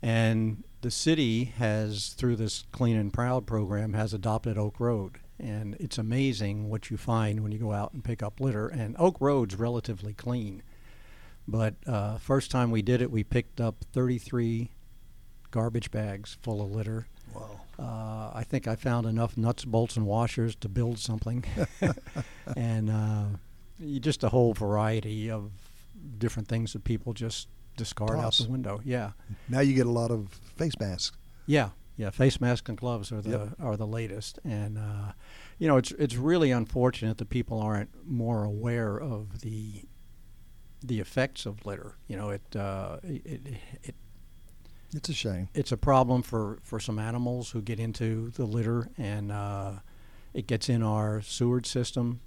and 0.00 0.62
the 0.80 0.90
city 0.92 1.44
has 1.44 2.10
through 2.10 2.36
this 2.36 2.64
Clean 2.70 2.96
and 2.96 3.12
Proud 3.12 3.46
program 3.46 3.94
has 3.94 4.14
adopted 4.14 4.56
Oak 4.56 4.78
Road. 4.78 5.18
And 5.38 5.76
it's 5.78 5.98
amazing 5.98 6.70
what 6.70 6.90
you 6.90 6.96
find 6.96 7.42
when 7.42 7.52
you 7.52 7.58
go 7.58 7.72
out 7.72 7.92
and 7.92 8.02
pick 8.02 8.22
up 8.22 8.40
litter. 8.40 8.68
And 8.68 8.96
Oak 8.98 9.16
Road's 9.20 9.54
relatively 9.56 10.14
clean. 10.14 10.62
But 11.46 11.74
uh, 11.86 12.18
first 12.18 12.50
time 12.50 12.70
we 12.70 12.82
did 12.82 13.02
it, 13.02 13.10
we 13.10 13.22
picked 13.22 13.60
up 13.60 13.84
33 13.92 14.70
garbage 15.50 15.90
bags 15.90 16.36
full 16.42 16.62
of 16.62 16.70
litter. 16.70 17.06
Wow. 17.34 17.60
Uh, 17.78 18.30
I 18.34 18.44
think 18.48 18.66
I 18.66 18.74
found 18.76 19.06
enough 19.06 19.36
nuts, 19.36 19.64
bolts, 19.64 19.96
and 19.96 20.06
washers 20.06 20.54
to 20.56 20.68
build 20.68 20.98
something, 20.98 21.44
and 22.56 22.90
uh, 22.90 23.24
just 24.00 24.24
a 24.24 24.30
whole 24.30 24.54
variety 24.54 25.30
of 25.30 25.50
different 26.16 26.48
things 26.48 26.72
that 26.72 26.84
people 26.84 27.12
just 27.12 27.48
discard 27.76 28.12
Toss. 28.12 28.40
out 28.40 28.46
the 28.46 28.50
window. 28.50 28.80
Yeah, 28.84 29.10
Now 29.50 29.60
you 29.60 29.74
get 29.74 29.86
a 29.86 29.90
lot 29.90 30.10
of 30.10 30.28
face 30.56 30.72
masks. 30.80 31.16
yeah, 31.46 31.70
yeah. 31.96 32.10
Face 32.10 32.40
masks 32.40 32.68
and 32.68 32.78
gloves 32.78 33.10
are 33.12 33.20
the 33.22 33.30
Yep. 33.30 33.48
are 33.60 33.76
the 33.76 33.86
latest, 33.86 34.38
and 34.44 34.78
uh, 34.78 35.12
you 35.58 35.66
know 35.68 35.76
it's 35.76 35.92
it's 35.92 36.16
really 36.16 36.50
unfortunate 36.50 37.18
that 37.18 37.28
people 37.30 37.60
aren't 37.60 37.90
more 38.06 38.44
aware 38.44 38.98
of 39.00 39.40
the 39.40 39.84
the 40.84 41.00
effects 41.00 41.46
of 41.46 41.64
litter. 41.66 41.96
You 42.06 42.16
know, 42.16 42.30
it 42.30 42.54
uh, 42.56 42.98
it, 43.02 43.46
it 43.82 43.94
It's 44.94 45.08
a 45.08 45.14
shame. 45.14 45.48
it's 45.54 45.72
a 45.72 45.76
problem 45.76 46.22
for, 46.22 46.58
for 46.62 46.78
some 46.78 46.98
animals 46.98 47.50
who 47.50 47.60
get 47.62 47.80
into 47.80 48.30
the 48.30 48.44
litter 48.44 48.90
and 48.96 49.32
uh, 49.32 49.72
it 50.32 50.46
gets 50.46 50.68
in 50.68 50.82
our 50.82 51.20
sewage 51.22 51.66
system 51.66 52.20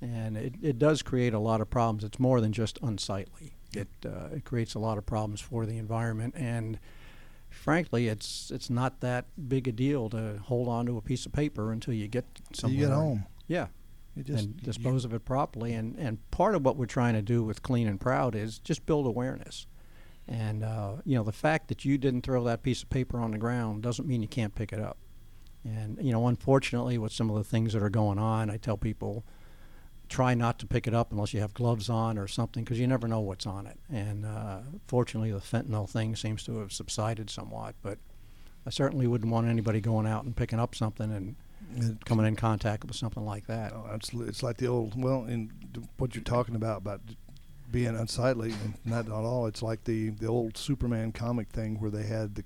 and 0.00 0.36
it, 0.36 0.54
it 0.62 0.78
does 0.78 1.00
create 1.02 1.32
a 1.32 1.38
lot 1.38 1.60
of 1.60 1.70
problems. 1.70 2.04
It's 2.04 2.18
more 2.18 2.40
than 2.40 2.52
just 2.52 2.78
unsightly. 2.82 3.54
It 3.72 3.88
uh, 4.04 4.34
it 4.36 4.44
creates 4.44 4.74
a 4.74 4.78
lot 4.80 4.98
of 4.98 5.06
problems 5.06 5.40
for 5.40 5.64
the 5.64 5.78
environment 5.78 6.34
and 6.36 6.78
frankly 7.52 8.08
it's 8.08 8.50
it's 8.50 8.68
not 8.70 9.00
that 9.00 9.26
big 9.48 9.68
a 9.68 9.72
deal 9.72 10.08
to 10.10 10.38
hold 10.44 10.68
on 10.68 10.86
to 10.86 10.96
a 10.96 11.00
piece 11.02 11.26
of 11.26 11.32
paper 11.32 11.70
until 11.72 11.94
you 11.94 12.08
get 12.08 12.24
So 12.52 12.62
somewhere. 12.62 12.80
you 12.80 12.86
get 12.86 12.94
home. 12.94 13.26
Yeah. 13.46 13.66
You 14.14 14.22
just 14.22 14.44
and 14.44 14.62
dispose 14.62 15.04
of 15.04 15.14
it 15.14 15.24
properly 15.24 15.72
and, 15.72 15.96
and 15.96 16.18
part 16.30 16.54
of 16.54 16.64
what 16.64 16.76
we're 16.76 16.86
trying 16.86 17.14
to 17.14 17.22
do 17.22 17.42
with 17.42 17.62
Clean 17.62 17.86
and 17.88 17.98
Proud 18.00 18.34
is 18.34 18.58
just 18.58 18.84
build 18.84 19.06
awareness. 19.06 19.66
And 20.28 20.62
uh, 20.62 20.96
you 21.04 21.16
know, 21.16 21.22
the 21.24 21.32
fact 21.32 21.68
that 21.68 21.84
you 21.84 21.96
didn't 21.98 22.22
throw 22.22 22.44
that 22.44 22.62
piece 22.62 22.82
of 22.82 22.90
paper 22.90 23.18
on 23.18 23.30
the 23.30 23.38
ground 23.38 23.82
doesn't 23.82 24.06
mean 24.06 24.20
you 24.22 24.28
can't 24.28 24.54
pick 24.54 24.72
it 24.72 24.80
up. 24.80 24.98
And 25.64 25.98
you 26.00 26.12
know, 26.12 26.26
unfortunately, 26.28 26.98
with 26.98 27.12
some 27.12 27.30
of 27.30 27.36
the 27.36 27.44
things 27.44 27.72
that 27.72 27.82
are 27.82 27.90
going 27.90 28.18
on, 28.18 28.50
I 28.50 28.56
tell 28.58 28.76
people 28.76 29.24
try 30.12 30.34
not 30.34 30.58
to 30.58 30.66
pick 30.66 30.86
it 30.86 30.94
up 30.94 31.10
unless 31.12 31.32
you 31.32 31.40
have 31.40 31.54
gloves 31.54 31.88
on 31.88 32.18
or 32.18 32.28
something, 32.28 32.62
because 32.64 32.78
you 32.78 32.86
never 32.86 33.08
know 33.08 33.20
what's 33.20 33.46
on 33.46 33.66
it. 33.66 33.78
And 33.90 34.24
uh, 34.26 34.58
fortunately, 34.86 35.32
the 35.32 35.38
fentanyl 35.40 35.88
thing 35.88 36.14
seems 36.16 36.44
to 36.44 36.58
have 36.58 36.72
subsided 36.72 37.30
somewhat. 37.30 37.74
But 37.82 37.98
I 38.66 38.70
certainly 38.70 39.06
wouldn't 39.06 39.32
want 39.32 39.46
anybody 39.48 39.80
going 39.80 40.06
out 40.06 40.24
and 40.24 40.36
picking 40.36 40.60
up 40.60 40.74
something 40.74 41.10
and 41.10 41.36
It- 41.76 42.04
coming 42.04 42.26
in 42.26 42.36
contact 42.36 42.84
with 42.84 42.94
something 42.96 43.24
like 43.24 43.46
that. 43.46 43.72
Oh, 43.72 43.86
it's, 43.94 44.12
it's 44.12 44.42
like 44.42 44.58
the 44.58 44.66
old 44.68 45.00
well, 45.02 45.24
in 45.24 45.50
what 45.96 46.14
you're 46.14 46.24
talking 46.24 46.54
about 46.56 46.78
about 46.82 47.00
being 47.70 47.96
unsightly, 47.96 48.52
and 48.62 48.74
not 48.84 49.06
at 49.06 49.12
all. 49.12 49.46
It's 49.46 49.62
like 49.62 49.84
the 49.84 50.10
the 50.10 50.26
old 50.26 50.58
Superman 50.58 51.12
comic 51.12 51.48
thing 51.48 51.80
where 51.80 51.90
they 51.90 52.02
had 52.02 52.34
the, 52.34 52.44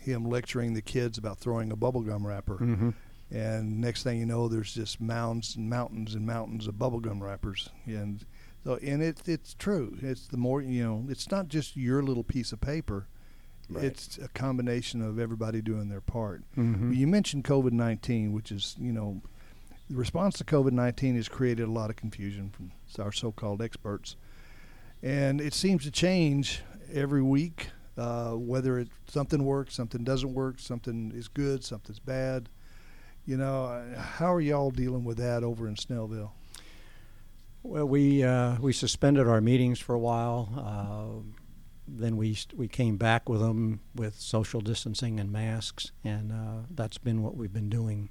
him 0.00 0.24
lecturing 0.28 0.74
the 0.74 0.82
kids 0.82 1.16
about 1.18 1.38
throwing 1.38 1.70
a 1.70 1.76
bubblegum 1.76 2.24
wrapper, 2.24 2.54
Mm-hmm. 2.56 2.90
And 3.30 3.80
next 3.80 4.02
thing 4.02 4.18
you 4.18 4.26
know, 4.26 4.48
there's 4.48 4.74
just 4.74 5.00
mounds 5.00 5.56
and 5.56 5.68
mountains 5.68 6.14
and 6.14 6.26
mountains 6.26 6.66
of 6.66 6.74
bubblegum 6.74 7.20
wrappers, 7.20 7.70
and 7.86 8.24
so 8.64 8.78
and 8.82 9.02
it 9.02 9.20
it's 9.26 9.54
true. 9.54 9.96
It's 10.00 10.26
the 10.28 10.36
more 10.36 10.62
you 10.62 10.82
know. 10.82 11.06
It's 11.08 11.30
not 11.30 11.48
just 11.48 11.76
your 11.76 12.02
little 12.02 12.24
piece 12.24 12.52
of 12.52 12.60
paper. 12.60 13.06
Right. 13.68 13.84
It's 13.84 14.18
a 14.18 14.28
combination 14.28 15.02
of 15.02 15.18
everybody 15.18 15.60
doing 15.60 15.88
their 15.88 16.00
part. 16.00 16.42
Mm-hmm. 16.56 16.92
You 16.92 17.08
mentioned 17.08 17.44
COVID 17.44 17.72
19, 17.72 18.32
which 18.32 18.52
is, 18.52 18.76
you 18.78 18.92
know, 18.92 19.22
the 19.90 19.96
response 19.96 20.38
to 20.38 20.44
COVID 20.44 20.72
19 20.72 21.16
has 21.16 21.28
created 21.28 21.68
a 21.68 21.70
lot 21.70 21.90
of 21.90 21.96
confusion 21.96 22.50
from 22.50 22.72
our 23.02 23.12
so 23.12 23.32
called 23.32 23.60
experts. 23.60 24.16
And 25.02 25.40
it 25.40 25.52
seems 25.52 25.84
to 25.84 25.90
change 25.90 26.62
every 26.92 27.22
week, 27.22 27.70
uh, 27.98 28.32
whether 28.32 28.78
it 28.78 28.88
something 29.08 29.44
works, 29.44 29.74
something 29.74 30.04
doesn't 30.04 30.32
work, 30.32 30.58
something 30.58 31.12
is 31.14 31.28
good, 31.28 31.64
something's 31.64 31.98
bad. 31.98 32.48
You 33.26 33.36
know, 33.36 33.84
how 33.98 34.32
are 34.32 34.40
y'all 34.40 34.70
dealing 34.70 35.02
with 35.02 35.18
that 35.18 35.42
over 35.42 35.66
in 35.66 35.74
Snellville? 35.74 36.30
Well, 37.64 37.86
we 37.86 38.22
uh, 38.22 38.56
we 38.60 38.72
suspended 38.72 39.26
our 39.26 39.40
meetings 39.40 39.80
for 39.80 39.96
a 39.96 39.98
while. 39.98 40.48
Uh, 40.56 41.32
then 41.88 42.16
we 42.16 42.38
we 42.54 42.68
came 42.68 42.96
back 42.96 43.28
with 43.28 43.40
them 43.40 43.80
with 43.96 44.14
social 44.20 44.60
distancing 44.60 45.18
and 45.18 45.32
masks, 45.32 45.90
and 46.04 46.30
uh, 46.30 46.66
that's 46.70 46.98
been 46.98 47.24
what 47.24 47.36
we've 47.36 47.52
been 47.52 47.68
doing 47.68 48.10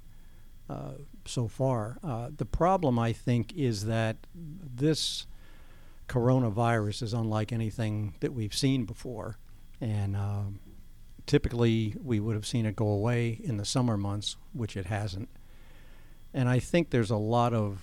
uh, 0.68 0.92
so 1.24 1.48
far. 1.48 1.96
Uh, 2.04 2.28
the 2.36 2.44
problem, 2.44 2.98
I 2.98 3.14
think, 3.14 3.54
is 3.54 3.86
that 3.86 4.18
this 4.34 5.26
coronavirus 6.08 7.02
is 7.02 7.14
unlike 7.14 7.52
anything 7.52 8.16
that 8.20 8.34
we've 8.34 8.54
seen 8.54 8.84
before, 8.84 9.38
and 9.80 10.14
um, 10.14 10.60
typically 11.26 11.94
we 12.02 12.20
would 12.20 12.34
have 12.34 12.46
seen 12.46 12.66
it 12.66 12.76
go 12.76 12.88
away 12.88 13.40
in 13.42 13.56
the 13.56 13.64
summer 13.64 13.96
months, 13.96 14.36
which 14.52 14.76
it 14.76 14.86
hasn't. 14.86 15.28
And 16.34 16.48
I 16.48 16.58
think 16.58 16.90
there's 16.90 17.10
a 17.10 17.16
lot 17.16 17.52
of 17.54 17.80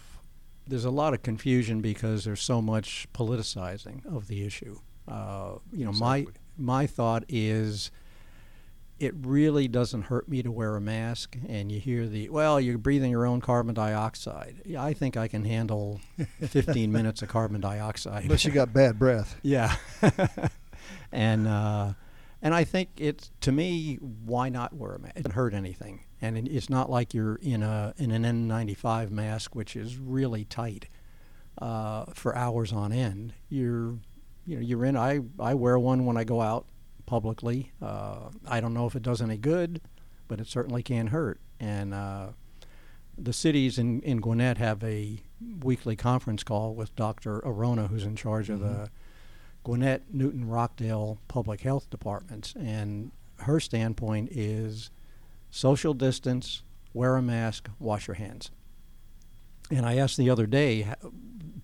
there's 0.68 0.86
a 0.86 0.92
lot 0.92 1.14
of 1.14 1.22
confusion 1.24 1.82
because 1.82 2.24
there's 2.24 2.42
so 2.42 2.62
much 2.62 3.08
politicizing 3.14 4.06
of 4.06 4.28
the 4.28 4.46
issue. 4.46 4.80
Uh, 5.08 5.56
you 5.74 5.84
know, 5.84 5.90
Exactly. 5.90 6.26
my 6.58 6.84
my 6.84 6.88
thought 6.88 7.26
is 7.28 7.92
it 9.00 9.14
really 9.22 9.68
doesn't 9.68 10.04
hurt 10.04 10.30
me 10.30 10.42
to 10.44 10.50
wear 10.52 10.76
a 10.78 10.82
mask. 10.82 11.36
And 11.50 11.70
you 11.72 11.80
hear 11.80 12.08
the 12.08 12.30
well, 12.30 12.62
you're 12.62 12.78
breathing 12.78 13.12
your 13.12 13.26
own 13.26 13.42
carbon 13.42 13.74
dioxide. 13.74 14.62
Yeah, 14.66 14.84
I 14.84 14.94
think 14.94 15.18
I 15.18 15.28
can 15.28 15.44
handle 15.44 16.00
15 16.42 16.92
minutes 16.92 17.22
of 17.22 17.28
carbon 17.28 17.60
dioxide. 17.60 18.24
Unless 18.24 18.46
you 18.46 18.52
got 18.52 18.72
bad 18.72 18.98
breath. 19.00 19.36
Yeah, 19.44 19.76
and 21.12 21.48
uh, 21.48 21.94
and 22.44 22.54
I 22.54 22.64
think 22.64 22.90
it's 22.98 23.32
to 23.42 23.52
me, 23.52 23.96
why 23.96 24.50
not 24.50 24.74
wear 24.74 24.94
a 24.94 25.00
mask? 25.00 25.14
It 25.16 25.24
doesn't 25.24 25.32
hurt 25.36 25.54
anything, 25.56 26.04
and 26.22 26.38
it- 26.38 26.48
it's 26.52 26.70
not 26.70 26.92
like 26.92 27.14
you're 27.16 27.36
in 27.38 27.64
a 27.64 27.94
in 27.98 28.12
an 28.12 28.24
N95 28.24 29.10
mask, 29.10 29.56
which 29.56 29.76
is 29.76 29.98
really 29.98 30.46
tight 30.46 30.88
uh, 31.58 32.06
for 32.14 32.36
hours 32.36 32.72
on 32.72 32.92
end. 32.92 33.34
You're 33.50 33.96
you 34.46 34.56
know 34.58 34.62
you're 34.62 34.86
in. 34.86 34.96
I 34.98 35.22
I 35.40 35.54
wear 35.56 35.80
one 35.80 36.06
when 36.06 36.18
I 36.18 36.24
go 36.24 36.42
out 36.42 36.68
publicly. 37.06 37.72
Uh, 37.82 38.30
I 38.48 38.60
don't 38.62 38.74
know 38.74 38.86
if 38.88 38.96
it 38.96 39.02
does 39.04 39.22
any 39.22 39.38
good, 39.38 39.82
but 40.28 40.40
it 40.40 40.48
certainly 40.48 40.84
can 40.84 41.08
hurt. 41.08 41.40
And 41.60 41.94
uh, 41.94 42.30
the 43.18 43.34
cities 43.34 43.78
in, 43.78 44.02
in 44.02 44.18
Gwinnett 44.20 44.58
have 44.58 44.84
a 44.84 45.22
weekly 45.62 45.96
conference 45.96 46.44
call 46.44 46.74
with 46.74 46.96
Dr. 46.96 47.40
Arona, 47.46 47.88
who's 47.88 48.04
in 48.06 48.16
charge 48.16 48.50
of 48.50 48.60
the 48.60 48.90
Gwinnett, 49.64 50.04
Newton, 50.14 50.48
Rockdale 50.48 51.20
public 51.28 51.62
health 51.62 51.90
departments. 51.90 52.54
And 52.56 53.12
her 53.40 53.60
standpoint 53.60 54.30
is 54.32 54.90
social 55.50 55.94
distance, 55.94 56.64
wear 56.94 57.16
a 57.16 57.22
mask, 57.22 57.70
wash 57.80 58.08
your 58.08 58.16
hands. 58.16 58.52
And 59.72 59.86
I 59.86 59.98
asked 59.98 60.18
the 60.18 60.30
other 60.30 60.46
day, 60.46 60.94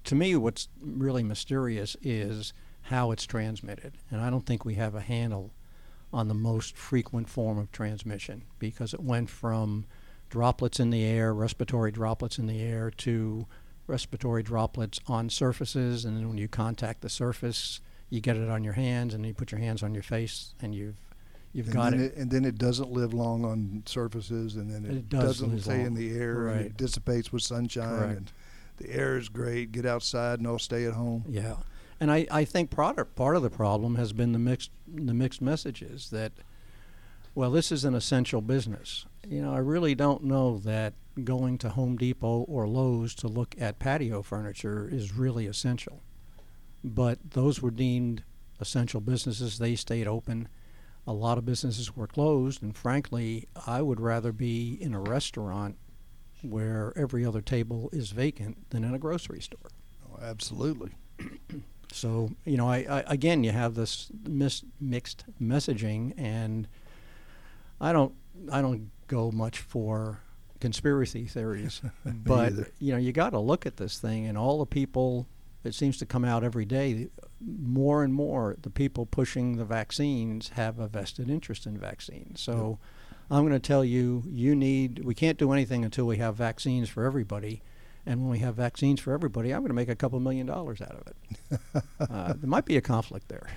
to 0.03 0.15
me, 0.15 0.35
what's 0.35 0.69
really 0.81 1.23
mysterious 1.23 1.95
is 2.01 2.53
how 2.83 3.11
it's 3.11 3.25
transmitted. 3.25 3.97
And 4.09 4.21
I 4.21 4.29
don't 4.29 4.45
think 4.45 4.65
we 4.65 4.75
have 4.75 4.95
a 4.95 5.01
handle 5.01 5.53
on 6.11 6.27
the 6.27 6.33
most 6.33 6.75
frequent 6.75 7.29
form 7.29 7.59
of 7.59 7.71
transmission 7.71 8.43
because 8.57 8.93
it 8.93 9.01
went 9.01 9.29
from 9.29 9.85
droplets 10.29 10.79
in 10.79 10.89
the 10.89 11.03
air, 11.03 11.33
respiratory 11.33 11.91
droplets 11.91 12.39
in 12.39 12.47
the 12.47 12.61
air, 12.61 12.89
to 12.89 13.45
respiratory 13.85 14.41
droplets 14.41 14.99
on 15.07 15.29
surfaces. 15.29 16.05
And 16.05 16.17
then 16.17 16.29
when 16.29 16.37
you 16.37 16.47
contact 16.47 17.01
the 17.01 17.09
surface, 17.09 17.79
you 18.09 18.21
get 18.21 18.37
it 18.37 18.49
on 18.49 18.63
your 18.63 18.73
hands, 18.73 19.13
and 19.13 19.25
you 19.25 19.33
put 19.33 19.51
your 19.51 19.59
hands 19.59 19.83
on 19.83 19.93
your 19.93 20.03
face, 20.03 20.53
and 20.61 20.73
you've 20.73 20.95
you've 21.53 21.67
and 21.67 21.75
got 21.75 21.91
then 21.91 22.01
it. 22.01 22.15
And 22.15 22.29
then 22.31 22.45
it 22.45 22.57
doesn't 22.57 22.91
live 22.91 23.13
long 23.13 23.45
on 23.45 23.83
surfaces, 23.85 24.55
and 24.55 24.69
then 24.69 24.85
it, 24.85 24.97
It 24.97 25.09
does 25.09 25.23
doesn't 25.23 25.51
live 25.51 25.63
stay 25.63 25.81
in 25.81 25.93
the 25.95 26.11
air, 26.11 26.47
and 26.47 26.57
Right. 26.57 26.65
it 26.67 26.77
dissipates 26.77 27.31
with 27.31 27.41
sunshine. 27.43 27.97
Correct. 27.99 28.17
And 28.17 28.31
the 28.77 28.89
air 28.91 29.17
is 29.17 29.29
great. 29.29 29.71
Get 29.71 29.85
outside, 29.85 30.41
no 30.41 30.57
stay 30.57 30.85
at 30.85 30.93
home. 30.93 31.25
Yeah, 31.27 31.57
and 31.99 32.11
I, 32.11 32.25
I 32.31 32.45
think 32.45 32.69
part 32.71 32.97
of, 32.97 33.13
part 33.15 33.35
of 33.35 33.41
the 33.43 33.49
problem 33.49 33.95
has 33.95 34.13
been 34.13 34.31
the 34.31 34.39
mixed 34.39 34.71
the 34.87 35.13
mixed 35.13 35.41
messages 35.41 36.09
that, 36.11 36.31
well, 37.35 37.51
this 37.51 37.71
is 37.71 37.83
an 37.85 37.93
essential 37.93 38.41
business. 38.41 39.05
You 39.27 39.41
know, 39.41 39.53
I 39.53 39.57
really 39.59 39.95
don't 39.95 40.23
know 40.23 40.57
that 40.59 40.93
going 41.23 41.57
to 41.59 41.69
Home 41.69 41.97
Depot 41.97 42.45
or 42.47 42.67
Lowe's 42.67 43.13
to 43.15 43.27
look 43.27 43.53
at 43.59 43.77
patio 43.79 44.21
furniture 44.21 44.87
is 44.89 45.13
really 45.13 45.45
essential. 45.45 46.01
But 46.83 47.19
those 47.31 47.61
were 47.61 47.71
deemed 47.71 48.23
essential 48.59 49.01
businesses. 49.01 49.57
They 49.57 49.75
stayed 49.75 50.07
open. 50.07 50.47
A 51.07 51.13
lot 51.13 51.37
of 51.37 51.45
businesses 51.45 51.95
were 51.95 52.07
closed, 52.07 52.61
and 52.61 52.75
frankly, 52.75 53.47
I 53.65 53.81
would 53.81 53.99
rather 53.99 54.31
be 54.31 54.77
in 54.79 54.93
a 54.93 54.99
restaurant 54.99 55.77
where 56.41 56.93
every 56.95 57.25
other 57.25 57.41
table 57.41 57.89
is 57.91 58.11
vacant 58.11 58.69
than 58.69 58.83
in 58.83 58.93
a 58.93 58.99
grocery 58.99 59.41
store. 59.41 59.69
Oh, 60.09 60.19
absolutely. 60.21 60.91
So 61.91 62.29
you 62.45 62.57
know, 62.57 62.69
I, 62.69 62.85
I 62.89 63.03
again, 63.07 63.43
you 63.43 63.51
have 63.51 63.75
this 63.75 64.11
mis- 64.27 64.63
mixed 64.79 65.25
messaging, 65.41 66.13
and 66.17 66.67
I 67.81 67.91
don't 67.91 68.13
I 68.51 68.61
don't 68.61 68.91
go 69.07 69.31
much 69.31 69.59
for 69.59 70.19
conspiracy 70.59 71.25
theories, 71.25 71.81
but 72.05 72.53
you 72.79 72.91
know, 72.91 72.99
you 72.99 73.11
got 73.11 73.31
to 73.31 73.39
look 73.39 73.65
at 73.65 73.77
this 73.77 73.97
thing, 73.99 74.27
and 74.27 74.37
all 74.37 74.59
the 74.59 74.65
people. 74.65 75.27
It 75.63 75.73
seems 75.75 75.97
to 75.97 76.05
come 76.05 76.23
out 76.23 76.43
every 76.43 76.65
day. 76.65 77.09
More 77.41 78.03
and 78.03 78.13
more, 78.13 78.55
the 78.61 78.69
people 78.69 79.05
pushing 79.05 79.57
the 79.57 79.65
vaccines 79.65 80.49
have 80.49 80.79
a 80.79 80.87
vested 80.87 81.29
interest 81.29 81.65
in 81.65 81.77
vaccines. 81.77 82.41
So, 82.41 82.79
I'm 83.31 83.41
going 83.47 83.53
to 83.53 83.59
tell 83.59 83.85
you, 83.85 84.23
you 84.27 84.55
need. 84.55 85.03
We 85.05 85.13
can't 85.13 85.37
do 85.37 85.51
anything 85.51 85.85
until 85.85 86.05
we 86.05 86.17
have 86.17 86.35
vaccines 86.35 86.89
for 86.89 87.05
everybody. 87.05 87.61
And 88.05 88.21
when 88.21 88.31
we 88.31 88.39
have 88.39 88.55
vaccines 88.55 88.99
for 88.99 89.13
everybody, 89.13 89.51
I'm 89.53 89.59
going 89.59 89.69
to 89.69 89.75
make 89.75 89.89
a 89.89 89.95
couple 89.95 90.19
million 90.19 90.47
dollars 90.47 90.81
out 90.81 90.95
of 90.95 91.07
it. 91.07 91.83
uh, 92.09 92.33
there 92.33 92.49
might 92.49 92.65
be 92.65 92.77
a 92.77 92.81
conflict 92.81 93.27
there. 93.27 93.47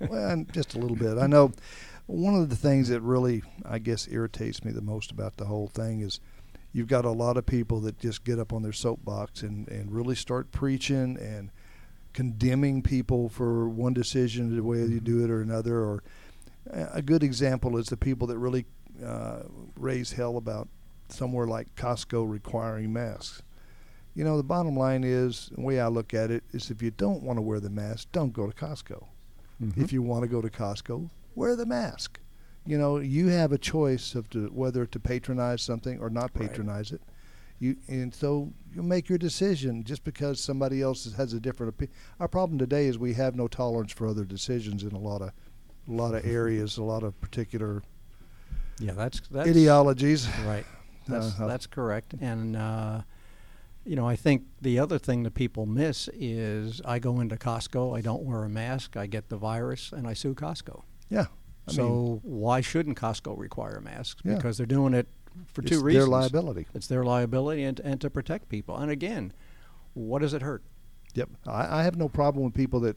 well, 0.00 0.30
and 0.30 0.52
just 0.52 0.74
a 0.74 0.78
little 0.78 0.96
bit. 0.96 1.16
I 1.16 1.28
know 1.28 1.52
one 2.06 2.34
of 2.34 2.48
the 2.48 2.56
things 2.56 2.88
that 2.88 3.02
really, 3.02 3.42
I 3.64 3.78
guess, 3.78 4.08
irritates 4.10 4.64
me 4.64 4.72
the 4.72 4.80
most 4.80 5.12
about 5.12 5.36
the 5.36 5.44
whole 5.44 5.68
thing 5.68 6.00
is 6.00 6.18
you've 6.72 6.88
got 6.88 7.04
a 7.04 7.10
lot 7.10 7.36
of 7.36 7.46
people 7.46 7.80
that 7.80 7.98
just 7.98 8.24
get 8.24 8.38
up 8.38 8.52
on 8.52 8.62
their 8.62 8.72
soapbox 8.72 9.42
and, 9.42 9.68
and 9.68 9.92
really 9.92 10.14
start 10.14 10.50
preaching 10.52 11.16
and 11.18 11.50
condemning 12.12 12.82
people 12.82 13.28
for 13.28 13.68
one 13.68 13.94
decision, 13.94 14.54
the 14.54 14.62
way 14.62 14.78
you 14.78 15.00
do 15.00 15.24
it 15.24 15.30
or 15.30 15.40
another. 15.40 15.78
Or 15.78 16.02
uh, 16.72 16.86
a 16.92 17.02
good 17.02 17.22
example 17.22 17.76
is 17.76 17.86
the 17.86 17.96
people 17.96 18.26
that 18.28 18.38
really 18.38 18.66
uh, 19.04 19.42
raise 19.76 20.12
hell 20.12 20.36
about 20.36 20.68
somewhere 21.08 21.46
like 21.46 21.74
Costco 21.74 22.28
requiring 22.28 22.92
masks. 22.92 23.42
You 24.14 24.24
know, 24.24 24.36
the 24.36 24.42
bottom 24.42 24.76
line 24.76 25.04
is, 25.04 25.50
the 25.54 25.60
way 25.60 25.80
I 25.80 25.86
look 25.86 26.12
at 26.12 26.30
it, 26.30 26.42
is 26.52 26.70
if 26.70 26.82
you 26.82 26.90
don't 26.90 27.22
want 27.22 27.36
to 27.36 27.42
wear 27.42 27.60
the 27.60 27.70
mask, 27.70 28.08
don't 28.10 28.32
go 28.32 28.50
to 28.50 28.52
Costco. 28.52 29.04
If 29.76 29.92
you 29.92 30.02
want 30.02 30.22
to 30.22 30.28
go 30.28 30.40
to 30.40 30.48
Costco, 30.48 31.08
wear 31.34 31.54
the 31.56 31.66
mask. 31.66 32.18
You 32.68 32.76
know, 32.76 32.98
you 32.98 33.28
have 33.28 33.52
a 33.52 33.58
choice 33.58 34.14
of 34.14 34.28
to, 34.30 34.48
whether 34.48 34.84
to 34.84 35.00
patronize 35.00 35.62
something 35.62 35.98
or 36.00 36.10
not 36.10 36.30
Right. 36.34 36.50
patronize 36.50 36.92
it. 36.92 37.00
You 37.60 37.76
and 37.88 38.14
so 38.14 38.52
you 38.74 38.82
make 38.82 39.08
your 39.08 39.16
decision 39.16 39.84
just 39.84 40.04
because 40.04 40.38
somebody 40.38 40.82
else 40.82 41.10
has 41.14 41.32
a 41.32 41.40
different 41.40 41.70
opinion. 41.70 41.96
Our 42.20 42.28
problem 42.28 42.58
today 42.58 42.86
is 42.86 42.98
we 42.98 43.14
have 43.14 43.34
no 43.34 43.48
tolerance 43.48 43.92
for 43.92 44.06
other 44.06 44.24
decisions 44.26 44.82
in 44.84 44.92
a 44.92 44.98
lot 44.98 45.22
of 45.22 45.30
a 45.88 45.92
lot 45.92 46.14
of 46.14 46.26
areas, 46.26 46.76
a 46.76 46.82
lot 46.82 47.02
of 47.02 47.18
particular 47.22 47.82
Yeah, 48.78 48.92
that's 48.92 49.22
that's 49.30 49.48
ideologies. 49.48 50.28
right. 50.46 50.66
That's 51.08 51.40
Uh, 51.40 51.46
that's 51.46 51.66
correct. 51.66 52.12
And 52.20 52.54
uh, 52.54 53.00
you 53.86 53.96
know, 53.96 54.06
I 54.06 54.14
think 54.14 54.42
the 54.60 54.78
other 54.78 54.98
thing 54.98 55.22
that 55.22 55.32
people 55.32 55.64
miss 55.64 56.10
is 56.12 56.82
I 56.84 56.98
go 56.98 57.20
into 57.20 57.36
Costco, 57.36 57.96
I 57.96 58.02
don't 58.02 58.24
wear 58.24 58.44
a 58.44 58.48
mask, 58.50 58.94
I 58.98 59.06
get 59.06 59.30
the 59.30 59.38
virus, 59.38 59.90
and 59.90 60.06
I 60.06 60.12
sue 60.12 60.34
Costco. 60.34 60.82
Yeah. 61.08 61.28
I 61.68 61.72
so 61.72 61.88
mean, 61.88 62.20
why 62.22 62.60
shouldn't 62.60 62.96
Costco 62.98 63.38
require 63.38 63.80
masks? 63.80 64.20
Yeah. 64.24 64.36
Because 64.36 64.56
they're 64.56 64.66
doing 64.66 64.94
it 64.94 65.06
for 65.52 65.62
it's 65.62 65.70
two 65.70 65.80
reasons. 65.82 66.04
It's 66.04 66.06
their 66.06 66.20
liability. 66.20 66.66
It's 66.74 66.86
their 66.86 67.04
liability 67.04 67.64
and, 67.64 67.80
and 67.80 68.00
to 68.00 68.10
protect 68.10 68.48
people. 68.48 68.76
And 68.76 68.90
again, 68.90 69.32
what 69.94 70.20
does 70.22 70.34
it 70.34 70.42
hurt? 70.42 70.62
Yep. 71.14 71.30
I, 71.46 71.80
I 71.80 71.82
have 71.84 71.96
no 71.96 72.08
problem 72.08 72.44
with 72.44 72.54
people 72.54 72.80
that. 72.80 72.96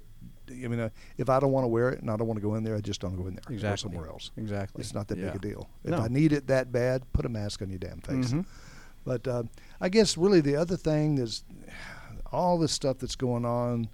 I 0.49 0.67
mean, 0.67 0.79
uh, 0.81 0.89
if 1.17 1.29
I 1.29 1.39
don't 1.39 1.51
want 1.53 1.63
to 1.63 1.69
wear 1.69 1.89
it 1.91 2.01
and 2.01 2.09
I 2.11 2.17
don't 2.17 2.27
want 2.27 2.37
to 2.37 2.41
go 2.41 2.55
in 2.55 2.63
there, 2.65 2.75
I 2.75 2.81
just 2.81 2.99
don't 2.99 3.15
go 3.15 3.27
in 3.27 3.35
there. 3.35 3.43
Go 3.47 3.53
Exactly. 3.53 3.89
somewhere 3.91 4.09
else. 4.09 4.31
Exactly. 4.35 4.81
It's 4.81 4.93
not 4.93 5.07
that 5.07 5.17
Yeah. 5.17 5.27
big 5.27 5.35
a 5.37 5.39
deal. 5.39 5.69
If 5.85 5.91
No. 5.91 5.99
I 5.99 6.09
need 6.09 6.33
it 6.33 6.47
that 6.47 6.71
bad, 6.73 7.03
put 7.13 7.25
a 7.25 7.29
mask 7.29 7.61
on 7.61 7.69
your 7.69 7.79
damn 7.79 8.01
face. 8.01 8.33
Mhm. 8.33 8.45
But 9.05 9.27
uh, 9.27 9.43
I 9.79 9.87
guess 9.87 10.17
really 10.17 10.41
the 10.41 10.57
other 10.57 10.75
thing 10.75 11.19
is 11.19 11.43
all 12.33 12.57
this 12.57 12.71
stuff 12.73 12.97
that's 12.97 13.15
going 13.15 13.45
on, 13.45 13.87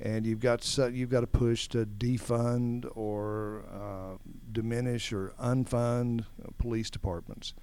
and 0.00 0.26
you've 0.26 0.40
got 0.40 0.66
you've 0.92 1.10
got 1.10 1.20
to 1.20 1.26
push 1.26 1.68
to 1.68 1.84
defund 1.84 2.90
or 2.94 3.64
uh, 3.72 4.16
diminish 4.52 5.12
or 5.12 5.32
unfund 5.40 6.24
police 6.58 6.90
departments. 6.90 7.54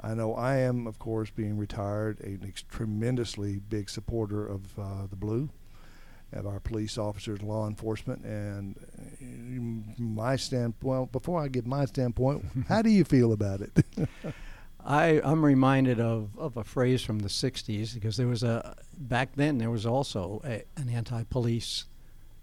I 0.00 0.14
know 0.14 0.34
I 0.34 0.56
am, 0.56 0.86
of 0.86 0.98
course, 0.98 1.30
being 1.30 1.56
retired, 1.56 2.18
a 2.20 2.44
ex- 2.46 2.64
tremendously 2.68 3.60
big 3.60 3.88
supporter 3.88 4.44
of 4.46 4.78
uh, 4.78 5.06
the 5.08 5.16
blue, 5.16 5.50
of 6.32 6.46
our 6.46 6.58
police 6.58 6.98
officers, 6.98 7.40
law 7.42 7.68
enforcement, 7.68 8.24
and 8.24 8.76
uh, 9.20 10.02
my 10.02 10.34
stand. 10.36 10.74
Well, 10.82 11.06
before 11.06 11.40
I 11.40 11.48
give 11.48 11.66
my 11.66 11.84
standpoint, 11.84 12.44
how 12.68 12.82
do 12.82 12.90
you 12.90 13.04
feel 13.04 13.32
about 13.32 13.60
it? 13.60 13.84
I, 14.84 15.20
I'm 15.22 15.44
reminded 15.44 16.00
of, 16.00 16.30
of 16.38 16.56
a 16.56 16.64
phrase 16.64 17.02
from 17.02 17.20
the 17.20 17.28
60s 17.28 17.94
because 17.94 18.16
there 18.16 18.26
was 18.26 18.42
a, 18.42 18.76
back 18.98 19.36
then, 19.36 19.58
there 19.58 19.70
was 19.70 19.86
also 19.86 20.40
a, 20.44 20.64
an 20.76 20.88
anti 20.88 21.22
police 21.24 21.86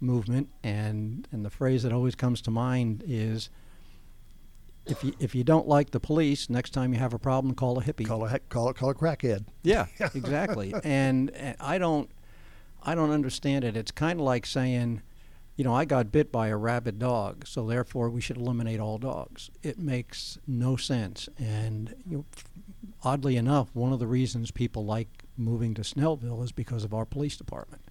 movement. 0.00 0.48
And, 0.62 1.28
and 1.32 1.44
the 1.44 1.50
phrase 1.50 1.82
that 1.82 1.92
always 1.92 2.14
comes 2.14 2.40
to 2.42 2.50
mind 2.50 3.04
is 3.06 3.50
if 4.86 5.04
you, 5.04 5.12
if 5.18 5.34
you 5.34 5.44
don't 5.44 5.68
like 5.68 5.90
the 5.90 6.00
police, 6.00 6.48
next 6.48 6.70
time 6.70 6.92
you 6.92 6.98
have 6.98 7.12
a 7.12 7.18
problem, 7.18 7.54
call 7.54 7.78
a 7.78 7.82
hippie. 7.82 8.06
call 8.06 8.24
a 8.24 8.38
call 8.38 8.72
call 8.72 8.90
a 8.90 8.94
crackhead. 8.94 9.44
Yeah, 9.62 9.86
exactly. 9.98 10.72
and, 10.82 11.30
and 11.30 11.56
I 11.60 11.78
don't, 11.78 12.10
I 12.82 12.94
don't 12.94 13.10
understand 13.10 13.64
it. 13.64 13.76
It's 13.76 13.90
kind 13.90 14.18
of 14.18 14.24
like 14.24 14.46
saying, 14.46 15.02
you 15.60 15.64
know, 15.64 15.74
I 15.74 15.84
got 15.84 16.10
bit 16.10 16.32
by 16.32 16.48
a 16.48 16.56
rabid 16.56 16.98
dog, 16.98 17.46
so 17.46 17.66
therefore 17.66 18.08
we 18.08 18.22
should 18.22 18.38
eliminate 18.38 18.80
all 18.80 18.96
dogs. 18.96 19.50
It 19.62 19.78
makes 19.78 20.38
no 20.46 20.76
sense. 20.76 21.28
And 21.38 21.94
you 22.08 22.16
know, 22.16 22.24
oddly 23.04 23.36
enough, 23.36 23.68
one 23.74 23.92
of 23.92 23.98
the 23.98 24.06
reasons 24.06 24.50
people 24.50 24.86
like 24.86 25.24
moving 25.36 25.74
to 25.74 25.82
Snellville 25.82 26.42
is 26.42 26.50
because 26.50 26.82
of 26.82 26.94
our 26.94 27.04
police 27.04 27.36
department. 27.36 27.82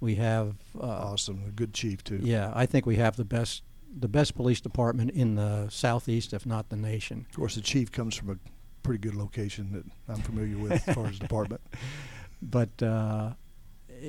We 0.00 0.16
have, 0.16 0.56
uh, 0.76 0.86
Awesome, 0.86 1.44
a 1.46 1.52
good 1.52 1.72
chief 1.72 2.02
too. 2.02 2.18
yeah, 2.20 2.50
I 2.52 2.66
think 2.66 2.84
we 2.84 2.96
have 2.96 3.14
the 3.14 3.24
best, 3.24 3.62
the 3.96 4.08
best 4.08 4.34
police 4.34 4.60
department 4.60 5.12
in 5.12 5.36
the 5.36 5.68
southeast, 5.70 6.32
if 6.32 6.44
not 6.44 6.68
the 6.68 6.76
nation. 6.76 7.26
Of 7.30 7.36
course, 7.36 7.54
the 7.54 7.60
chief 7.60 7.92
comes 7.92 8.16
from 8.16 8.30
a 8.30 8.38
pretty 8.82 8.98
good 8.98 9.14
location 9.14 9.70
that 9.72 9.84
I'm 10.12 10.20
familiar 10.22 10.58
with 10.58 10.72
as 10.72 10.94
far 10.96 11.06
as 11.06 11.18
department. 11.28 11.60
but 12.42 12.82
uh, 12.82 13.34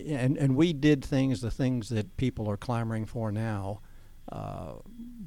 and 0.08 0.38
and 0.38 0.56
we 0.56 0.74
did 0.74 1.04
things 1.04 1.42
the 1.42 1.52
things 1.52 1.90
that 1.90 2.18
people 2.18 2.50
are 2.50 2.58
clamoring 2.58 3.06
for 3.06 3.32
now 3.32 3.82
uh, 4.32 4.74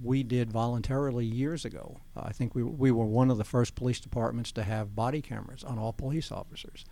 we 0.02 0.24
did 0.24 0.50
voluntarily 0.50 1.24
years 1.24 1.64
ago 1.64 1.98
I 2.16 2.32
think 2.32 2.54
we 2.54 2.62
we 2.62 2.90
were 2.90 3.06
one 3.06 3.30
of 3.30 3.38
the 3.38 3.44
first 3.44 3.74
police 3.74 4.00
departments 4.00 4.52
to 4.52 4.62
have 4.62 4.94
body 4.94 5.22
cameras 5.22 5.64
on 5.64 5.78
all 5.78 5.92
police 5.92 6.32
officers 6.32 6.84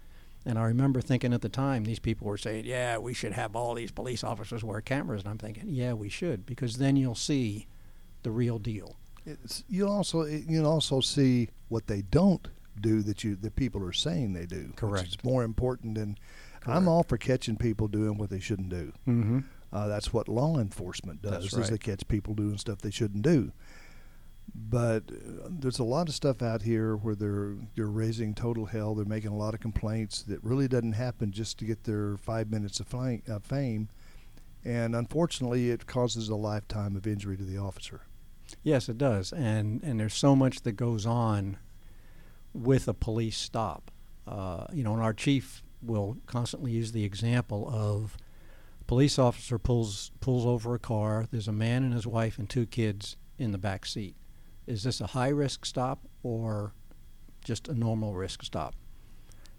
and 0.44 0.58
I 0.58 0.64
remember 0.64 1.00
thinking 1.00 1.34
at 1.34 1.42
the 1.42 1.48
time 1.48 1.84
these 1.84 1.98
people 1.98 2.26
were 2.26 2.38
saying 2.38 2.64
yeah 2.64 2.98
we 2.98 3.14
should 3.14 3.32
have 3.32 3.56
all 3.56 3.74
these 3.74 3.90
police 3.90 4.22
officers 4.24 4.62
wear 4.62 4.80
cameras 4.80 5.22
and 5.22 5.30
I'm 5.30 5.38
thinking 5.38 5.64
yeah 5.68 5.92
we 5.92 6.08
should 6.08 6.46
because 6.46 6.76
then 6.76 6.96
you'll 6.96 7.14
see 7.14 7.66
the 8.22 8.30
real 8.30 8.58
deal 8.58 8.96
It's, 9.24 9.64
you 9.68 9.88
also 9.88 10.24
you 10.24 10.64
also 10.64 11.00
see 11.00 11.48
what 11.68 11.86
they 11.88 12.02
don't 12.02 12.48
do 12.80 13.02
that 13.02 13.24
you 13.24 13.36
the 13.36 13.50
people 13.50 13.82
are 13.84 13.92
saying 13.92 14.32
they 14.32 14.46
do. 14.46 14.72
Correct. 14.76 15.08
is 15.08 15.24
more 15.24 15.42
important 15.42 15.96
than. 15.96 16.18
Correct. 16.66 16.76
I'm 16.76 16.88
all 16.88 17.05
for 17.05 17.16
catching 17.16 17.57
people 17.57 17.87
doing 17.87 18.18
what 18.18 18.29
they 18.29 18.40
shouldn't 18.40 18.70
do. 18.70 18.92
mm-hmm. 19.07 19.38
Uh, 19.72 19.88
that's 19.88 20.12
what 20.12 20.29
law 20.29 20.59
enforcement 20.59 21.22
does. 21.22 21.50
That's 21.50 21.55
Is 21.55 21.70
they 21.70 21.79
catch 21.79 22.07
people 22.09 22.35
doing 22.35 22.57
stuff 22.57 22.79
they 22.79 22.90
shouldn't 22.90 23.22
do. 23.22 23.52
But 24.55 25.05
uh, 25.11 25.48
there's 25.50 25.81
a 25.81 25.85
lot 25.85 26.09
of 26.09 26.14
stuff 26.14 26.40
out 26.40 26.62
here 26.62 26.96
where 26.96 27.14
they're 27.14 27.57
they're 27.74 27.87
raising 27.87 28.35
total 28.35 28.66
hell. 28.66 28.94
They're 28.94 29.05
making 29.05 29.33
a 29.33 29.37
lot 29.37 29.55
of 29.55 29.61
complaints 29.61 30.22
that 30.22 30.42
really 30.42 30.68
doesn't 30.68 30.92
happen 30.92 31.33
just 31.33 31.59
to 31.59 31.64
get 31.64 31.85
their 31.85 32.16
five 32.16 32.50
minutes 32.50 32.81
of 32.81 32.87
fame, 32.87 33.22
uh, 33.31 33.40
fame, 33.40 33.88
and 34.64 34.94
unfortunately, 34.94 35.70
it 35.70 35.87
causes 35.87 36.29
a 36.29 36.37
lifetime 36.37 36.96
of 36.96 37.07
injury 37.07 37.37
to 37.37 37.44
the 37.44 37.59
officer. 37.59 38.02
Yes, 38.62 38.88
it 38.88 38.98
does, 38.98 39.33
and 39.33 39.83
and 39.83 39.98
there's 39.98 40.14
so 40.14 40.37
much 40.37 40.62
that 40.62 40.72
goes 40.72 41.07
on 41.07 41.59
with 42.55 42.88
a 42.88 42.94
police 42.94 43.37
stop. 43.37 43.90
Uh, 44.26 44.66
you 44.72 44.85
know, 44.85 44.94
and 44.94 45.02
our 45.02 45.12
chief 45.12 45.62
will 45.82 46.16
constantly 46.26 46.72
use 46.72 46.92
the 46.92 47.04
example 47.04 47.68
of 47.72 48.16
police 48.86 49.18
officer 49.18 49.58
pulls 49.58 50.10
pulls 50.20 50.46
over 50.46 50.74
a 50.74 50.78
car. 50.78 51.26
There's 51.30 51.48
a 51.48 51.52
man 51.52 51.82
and 51.84 51.92
his 51.92 52.06
wife 52.06 52.38
and 52.38 52.48
two 52.48 52.66
kids 52.66 53.16
in 53.38 53.52
the 53.52 53.58
back 53.58 53.86
seat. 53.86 54.16
Is 54.66 54.82
this 54.82 55.00
a 55.00 55.08
high 55.08 55.28
risk 55.28 55.64
stop 55.64 56.00
or 56.22 56.72
just 57.44 57.68
a 57.68 57.74
normal 57.74 58.14
risk 58.14 58.42
stop? 58.42 58.74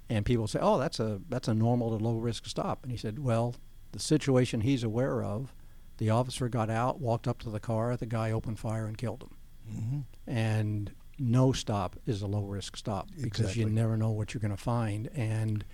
And 0.10 0.26
people 0.26 0.48
say, 0.48 0.60
"Oh, 0.62 0.78
that's 0.78 1.00
a 1.00 1.22
that's 1.30 1.48
a 1.48 1.54
normal 1.54 1.98
to 1.98 2.04
low 2.04 2.18
risk 2.18 2.46
stop." 2.46 2.84
And 2.84 2.92
he 2.92 2.98
said, 2.98 3.20
"Well, 3.20 3.56
the 3.92 4.00
situation 4.00 4.62
he's 4.62 4.84
aware 4.84 5.24
of, 5.24 5.54
the 5.98 6.10
officer 6.10 6.50
got 6.50 6.70
out, 6.70 7.00
walked 7.00 7.28
up 7.28 7.40
to 7.40 7.50
the 7.50 7.60
car, 7.60 7.98
the 7.98 8.06
guy 8.06 8.32
opened 8.32 8.60
fire 8.60 8.86
and 8.86 8.98
killed 8.98 9.24
him. 9.24 9.30
Mm-hmm. 9.76 10.00
And 10.30 10.92
no 11.20 11.52
stop 11.52 11.98
is 12.06 12.22
a 12.22 12.28
low 12.28 12.44
risk 12.44 12.78
stop 12.78 13.10
because 13.20 13.58
you 13.58 13.68
never 13.70 13.98
know 13.98 14.12
what 14.12 14.34
you're 14.34 14.42
going 14.42 14.56
to 14.56 14.62
find. 14.62 15.10
And 15.16 15.66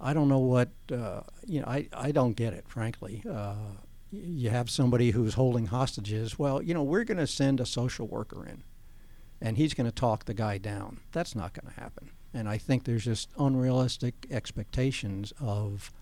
I 0.00 0.14
don't 0.14 0.28
know 0.28 0.38
what 0.38 0.70
uh, 0.92 1.22
you 1.46 1.60
know. 1.60 1.66
I, 1.66 1.88
I 1.92 2.12
don't 2.12 2.34
get 2.34 2.52
it, 2.52 2.68
frankly. 2.68 3.22
Uh, 3.28 3.54
you 4.10 4.50
have 4.50 4.70
somebody 4.70 5.10
who's 5.10 5.34
holding 5.34 5.66
hostages. 5.66 6.38
Well, 6.38 6.62
you 6.62 6.74
know, 6.74 6.82
we're 6.82 7.04
going 7.04 7.18
to 7.18 7.26
send 7.26 7.60
a 7.60 7.66
social 7.66 8.06
worker 8.06 8.44
in, 8.46 8.64
and 9.40 9.56
he's 9.56 9.74
going 9.74 9.86
to 9.86 9.94
talk 9.94 10.24
the 10.24 10.34
guy 10.34 10.58
down. 10.58 11.00
That's 11.12 11.34
not 11.34 11.52
going 11.52 11.72
to 11.72 11.80
happen. 11.80 12.10
And 12.32 12.48
I 12.48 12.58
think 12.58 12.84
there's 12.84 13.04
just 13.04 13.28
unrealistic 13.38 14.26
expectations 14.30 15.32
of 15.40 15.92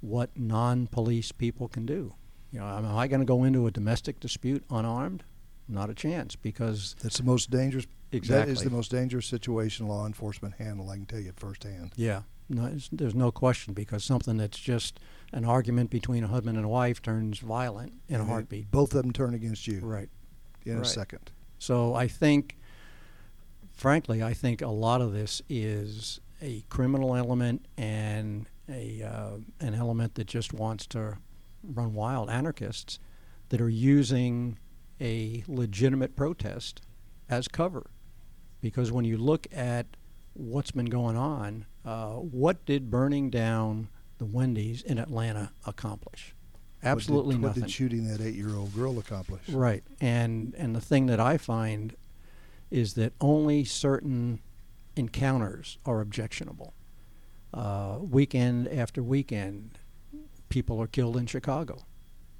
what 0.00 0.30
non-police 0.36 1.32
people 1.32 1.68
can 1.68 1.86
do. 1.86 2.14
You 2.50 2.60
know, 2.60 2.66
am 2.66 2.86
I 2.86 3.08
going 3.08 3.20
to 3.20 3.26
go 3.26 3.44
into 3.44 3.66
a 3.66 3.70
domestic 3.70 4.20
dispute 4.20 4.64
unarmed? 4.70 5.24
Not 5.66 5.90
a 5.90 5.94
chance, 5.94 6.36
because 6.36 6.94
That's 7.02 7.18
the 7.18 7.24
most 7.24 7.50
dangerous. 7.50 7.86
Exactly, 8.12 8.52
That 8.52 8.58
is 8.58 8.62
the 8.62 8.70
most 8.70 8.90
dangerous 8.90 9.26
situation 9.26 9.88
law 9.88 10.06
enforcement 10.06 10.54
handle. 10.56 10.88
I 10.88 10.96
can 10.96 11.06
tell 11.06 11.20
you 11.20 11.32
firsthand. 11.36 11.92
Yeah, 11.96 12.22
no, 12.48 12.70
there's 12.92 13.14
no 13.14 13.30
question 13.30 13.74
because 13.74 14.04
something 14.04 14.36
that's 14.36 14.58
just 14.58 15.00
an 15.32 15.44
argument 15.44 15.90
between 15.90 16.24
a 16.24 16.28
husband 16.28 16.56
and 16.56 16.66
a 16.66 16.68
wife 16.68 17.00
turns 17.02 17.38
violent 17.38 17.92
in 18.08 18.20
a 18.20 18.24
heartbeat. 18.24 18.70
Both 18.70 18.94
of 18.94 19.02
them 19.02 19.12
turn 19.12 19.34
against 19.34 19.66
you 19.66 19.80
Right. 19.80 20.08
in 20.64 20.76
right. 20.76 20.86
a 20.86 20.88
second. 20.88 21.30
So 21.58 21.94
I 21.94 22.08
think, 22.08 22.56
frankly, 23.72 24.22
I 24.22 24.34
think 24.34 24.60
a 24.62 24.68
lot 24.68 25.00
of 25.00 25.12
this 25.12 25.40
is 25.48 26.20
a 26.42 26.62
criminal 26.68 27.14
element 27.16 27.64
and 27.76 28.46
a 28.68 29.02
uh, 29.02 29.36
an 29.60 29.74
element 29.74 30.14
that 30.14 30.26
just 30.26 30.52
wants 30.52 30.86
to 30.88 31.18
run 31.62 31.94
wild. 31.94 32.30
Anarchists 32.30 32.98
that 33.48 33.60
are 33.60 33.68
using 33.68 34.58
a 35.00 35.42
legitimate 35.46 36.16
protest 36.16 36.80
as 37.28 37.48
cover, 37.48 37.86
because 38.60 38.92
when 38.92 39.04
you 39.04 39.16
look 39.16 39.46
at 39.52 39.86
what's 40.34 40.70
been 40.70 40.86
going 40.86 41.16
on, 41.16 41.66
uh, 41.84 42.14
what 42.14 42.64
did 42.64 42.90
burning 42.90 43.30
down 43.30 43.88
the 44.18 44.24
Wendy's 44.24 44.82
in 44.82 44.98
Atlanta 44.98 45.52
accomplish? 45.66 46.34
Absolutely 46.82 47.36
what 47.36 47.40
did, 47.40 47.46
nothing. 47.46 47.62
What 47.62 47.66
did 47.68 47.74
shooting 47.74 48.08
that 48.08 48.20
eight-year-old 48.20 48.74
girl 48.74 48.98
accomplish? 48.98 49.48
Right, 49.48 49.82
and 50.00 50.54
and 50.56 50.74
the 50.76 50.80
thing 50.80 51.06
that 51.06 51.20
I 51.20 51.38
find 51.38 51.96
is 52.70 52.94
that 52.94 53.12
only 53.20 53.64
certain 53.64 54.40
encounters 54.96 55.78
are 55.84 56.00
objectionable. 56.00 56.74
Uh, 57.52 57.98
weekend 58.00 58.68
after 58.68 59.02
weekend, 59.02 59.78
people 60.48 60.80
are 60.80 60.86
killed 60.86 61.16
in 61.16 61.26
Chicago. 61.26 61.86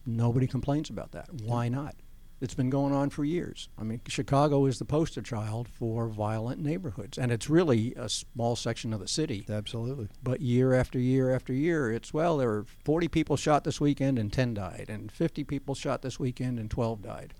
Nobody 0.06 0.46
complains 0.46 0.90
about 0.90 1.12
that. 1.12 1.28
Why 1.42 1.68
not? 1.68 1.94
It's 2.44 2.52
been 2.52 2.68
going 2.68 2.92
on 2.92 3.08
for 3.08 3.24
years. 3.24 3.70
I 3.78 3.84
mean, 3.84 4.02
Chicago 4.06 4.66
is 4.66 4.78
the 4.78 4.84
poster 4.84 5.22
child 5.22 5.66
for 5.66 6.08
violent 6.08 6.60
neighborhoods, 6.60 7.16
and 7.16 7.32
it's 7.32 7.48
really 7.48 7.94
a 7.96 8.06
small 8.06 8.54
section 8.54 8.92
of 8.92 9.00
the 9.00 9.08
city. 9.08 9.46
Absolutely. 9.48 10.08
But 10.22 10.42
year 10.42 10.74
after 10.74 10.98
year 10.98 11.34
after 11.34 11.54
year, 11.54 11.90
it's 11.90 12.12
well, 12.12 12.36
there 12.36 12.48
were 12.48 12.66
40 12.84 13.08
people 13.08 13.38
shot 13.38 13.64
this 13.64 13.80
weekend 13.80 14.18
and 14.18 14.30
10 14.30 14.52
died, 14.52 14.86
and 14.90 15.10
50 15.10 15.42
people 15.44 15.74
shot 15.74 16.02
this 16.02 16.20
weekend 16.20 16.58
and 16.58 16.70
12 16.70 17.00
died. 17.00 17.32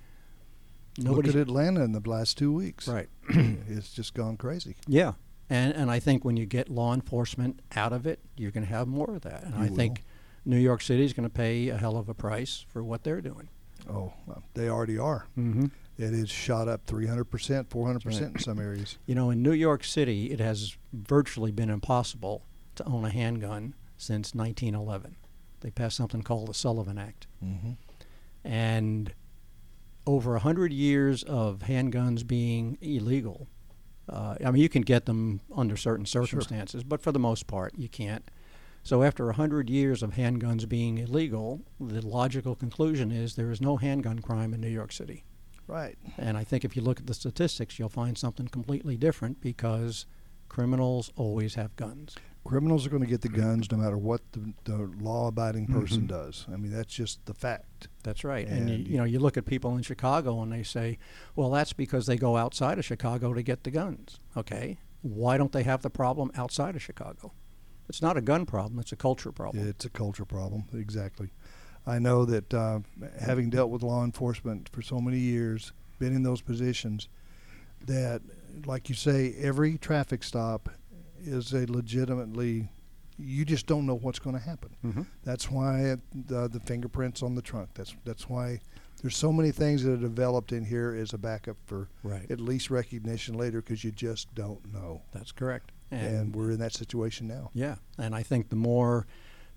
Look 0.97 1.29
at 1.29 1.35
Atlanta 1.35 1.85
in 1.85 1.93
the 1.93 2.01
last 2.09 2.39
two 2.39 2.51
weeks. 2.51 2.89
Right. 2.89 3.11
it's 3.29 3.93
just 3.93 4.15
gone 4.15 4.39
crazy. 4.39 4.75
Yeah. 4.87 5.13
And 5.51 5.75
and 5.75 5.91
I 5.91 5.99
think 6.01 6.25
when 6.25 6.39
you 6.39 6.47
get 6.47 6.71
law 6.71 6.95
enforcement 6.95 7.61
out 7.77 7.93
of 7.93 8.07
it, 8.07 8.21
you're 8.39 8.53
going 8.53 8.65
to 8.65 8.73
have 8.73 8.89
more 8.89 9.15
of 9.15 9.21
that. 9.21 9.43
And 9.43 9.55
You 9.57 9.65
I 9.65 9.69
think 9.69 10.03
New 10.47 10.57
York 10.57 10.81
City 10.81 11.05
is 11.05 11.13
going 11.13 11.29
to 11.29 11.35
pay 11.35 11.69
a 11.69 11.77
hell 11.77 11.99
of 11.99 12.09
a 12.09 12.15
price 12.15 12.65
for 12.71 12.83
what 12.83 13.05
they're 13.05 13.21
doing. 13.21 13.51
Oh, 13.91 14.13
they 14.55 14.69
already 14.69 14.99
are. 14.99 15.27
Mm-hmm. 15.39 15.67
It 15.97 16.13
has 16.13 16.31
shot 16.31 16.69
up 16.69 16.87
300%, 16.87 17.25
400% 17.67 18.05
right. 18.05 18.23
in 18.23 18.39
some 18.39 18.59
areas. 18.59 18.99
You 19.07 19.15
know, 19.15 19.31
in 19.31 19.43
New 19.43 19.53
York 19.53 19.85
City, 19.85 20.33
it 20.33 20.41
has 20.41 20.77
virtually 20.93 21.53
been 21.53 21.71
impossible 21.71 22.45
to 22.75 22.85
own 22.85 23.05
a 23.05 23.11
handgun 23.11 23.75
since 23.97 24.35
1911. 24.35 25.17
They 25.61 25.71
passed 25.71 25.97
something 25.97 26.23
called 26.23 26.49
the 26.49 26.55
Sullivan 26.55 26.99
Act. 26.99 27.27
Mm-hmm. 27.45 27.73
and 28.45 29.13
over 30.07 30.37
a 30.37 30.39
hundred 30.39 30.73
years 30.73 31.23
of 31.23 31.61
handguns 31.61 32.27
being 32.27 32.77
illegal. 32.81 33.49
Uh, 34.09 34.37
I 34.45 34.51
mean, 34.51 34.63
you 34.63 34.69
can 34.69 34.83
get 34.83 35.07
them 35.07 35.41
under 35.55 35.77
certain 35.77 36.05
circumstances, 36.05 36.85
but 36.85 37.01
for 37.01 37.11
the 37.11 37.19
most 37.19 37.47
part, 37.47 37.73
you 37.79 37.89
can't. 37.89 38.31
So, 38.85 39.03
after 39.03 39.29
a 39.31 39.35
hundred 39.35 39.71
years 39.71 40.03
of 40.03 40.13
handguns 40.13 40.69
being 40.69 40.99
illegal, 40.99 41.63
the 41.81 42.07
logical 42.07 42.55
conclusion 42.55 43.11
is 43.11 43.35
there 43.35 43.51
is 43.51 43.61
no 43.61 43.79
handgun 43.79 44.19
crime 44.21 44.53
in 44.55 44.61
New 44.61 44.69
York 44.69 44.93
City. 44.93 45.25
Right. 45.67 45.97
And 46.19 46.37
I 46.37 46.45
think 46.45 46.65
if 46.67 46.77
you 46.77 46.83
look 46.83 47.01
at 47.01 47.07
the 47.07 47.15
statistics, 47.15 47.79
you'll 47.79 47.89
find 47.89 48.19
something 48.19 48.47
completely 48.49 48.99
different 48.99 49.41
because 49.41 50.05
criminals 50.51 51.11
always 51.17 51.55
have 51.55 51.75
guns. 51.77 52.15
Criminals 52.45 52.87
are 52.87 52.91
going 52.91 53.03
to 53.03 53.09
get 53.09 53.23
the 53.23 53.31
guns 53.31 53.73
no 53.73 53.79
matter 53.79 53.97
what 53.97 54.21
the, 54.33 54.53
the 54.65 54.77
law-abiding 55.01 55.67
person 55.67 56.03
Mhm. 56.03 56.09
does. 56.09 56.45
I 56.53 56.57
mean, 56.57 56.71
that's 56.71 56.93
just 56.93 57.25
the 57.25 57.33
fact. 57.33 57.89
That's 58.03 58.23
right. 58.23 58.47
And, 58.47 58.69
you, 58.69 58.75
And 58.77 58.87
you 58.87 58.97
know, 58.99 59.05
you 59.05 59.19
look 59.19 59.39
at 59.39 59.47
people 59.47 59.75
in 59.79 59.83
Chicago 59.83 60.43
and 60.43 60.53
they 60.53 60.63
say, 60.63 60.99
well, 61.35 61.51
that's 61.51 61.73
because 61.73 62.05
they 62.05 62.19
go 62.19 62.37
outside 62.37 62.79
of 62.79 62.85
Chicago 62.85 63.33
to 63.33 63.43
get 63.43 63.65
the 63.65 63.71
guns. 63.71 64.21
Okay. 64.37 64.77
Why 65.01 65.39
don't 65.39 65.53
they 65.53 65.63
have 65.63 65.81
the 65.81 65.89
problem 65.89 66.31
outside 66.35 66.77
of 66.77 66.83
Chicago? 66.83 67.33
It's 67.89 68.01
not 68.03 68.17
a 68.17 68.21
gun 68.21 68.47
problem, 68.47 68.79
it's 68.81 68.93
a 68.93 68.97
culture 68.97 69.33
problem. 69.33 69.67
It's 69.69 69.85
a 69.85 69.91
culture 69.91 70.25
problem. 70.25 70.65
Exactly. 70.73 71.31
I 71.87 71.99
know 71.99 72.25
that 72.25 72.55
uh, 72.55 72.81
having 73.21 73.51
dealt 73.51 73.71
with 73.71 73.83
law 73.83 74.05
enforcement 74.05 74.71
for 74.71 74.81
so 74.83 75.01
many 75.01 75.19
years, 75.19 75.73
been 75.99 76.15
in 76.17 76.23
those 76.23 76.41
positions, 76.41 77.09
that, 77.87 78.23
like 78.65 78.89
you 78.89 78.95
say, 78.95 79.35
every 79.39 79.77
traffic 79.77 80.23
stop 80.25 80.71
is 81.23 81.53
a 81.53 81.67
legitimately, 81.71 82.71
you 83.19 83.45
just 83.45 83.67
don't 83.67 83.85
know 83.85 83.97
what's 83.97 84.19
going 84.19 84.35
to 84.37 84.43
happen. 84.43 84.71
Mhm. 84.83 85.07
That's 85.23 85.51
why 85.51 85.97
the, 86.15 86.49
the 86.49 86.61
fingerprints 86.61 87.23
on 87.23 87.35
the 87.35 87.43
trunk. 87.43 87.71
That's 87.75 87.95
that's 88.05 88.29
why 88.29 88.61
there's 89.03 89.17
so 89.17 89.31
many 89.33 89.51
things 89.53 89.83
that 89.85 89.93
are 89.93 89.97
developed 89.99 90.53
in 90.53 90.65
here 90.65 90.95
as 90.99 91.13
a 91.13 91.19
backup 91.19 91.57
for 91.67 91.89
Right. 92.03 92.31
at 92.31 92.41
least 92.41 92.71
recognition 92.71 93.35
later 93.35 93.61
because 93.61 93.85
you 93.85 93.91
just 93.93 94.35
don't 94.35 94.73
know. 94.73 95.03
That's 95.13 95.33
correct. 95.33 95.73
And, 96.01 96.35
we're 96.35 96.51
in 96.51 96.59
that 96.59 96.73
situation 96.73 97.27
now. 97.27 97.51
yeah, 97.55 97.77
and 97.99 98.15
I 98.15 98.23
think 98.23 98.49
the 98.49 98.57
more 98.57 99.07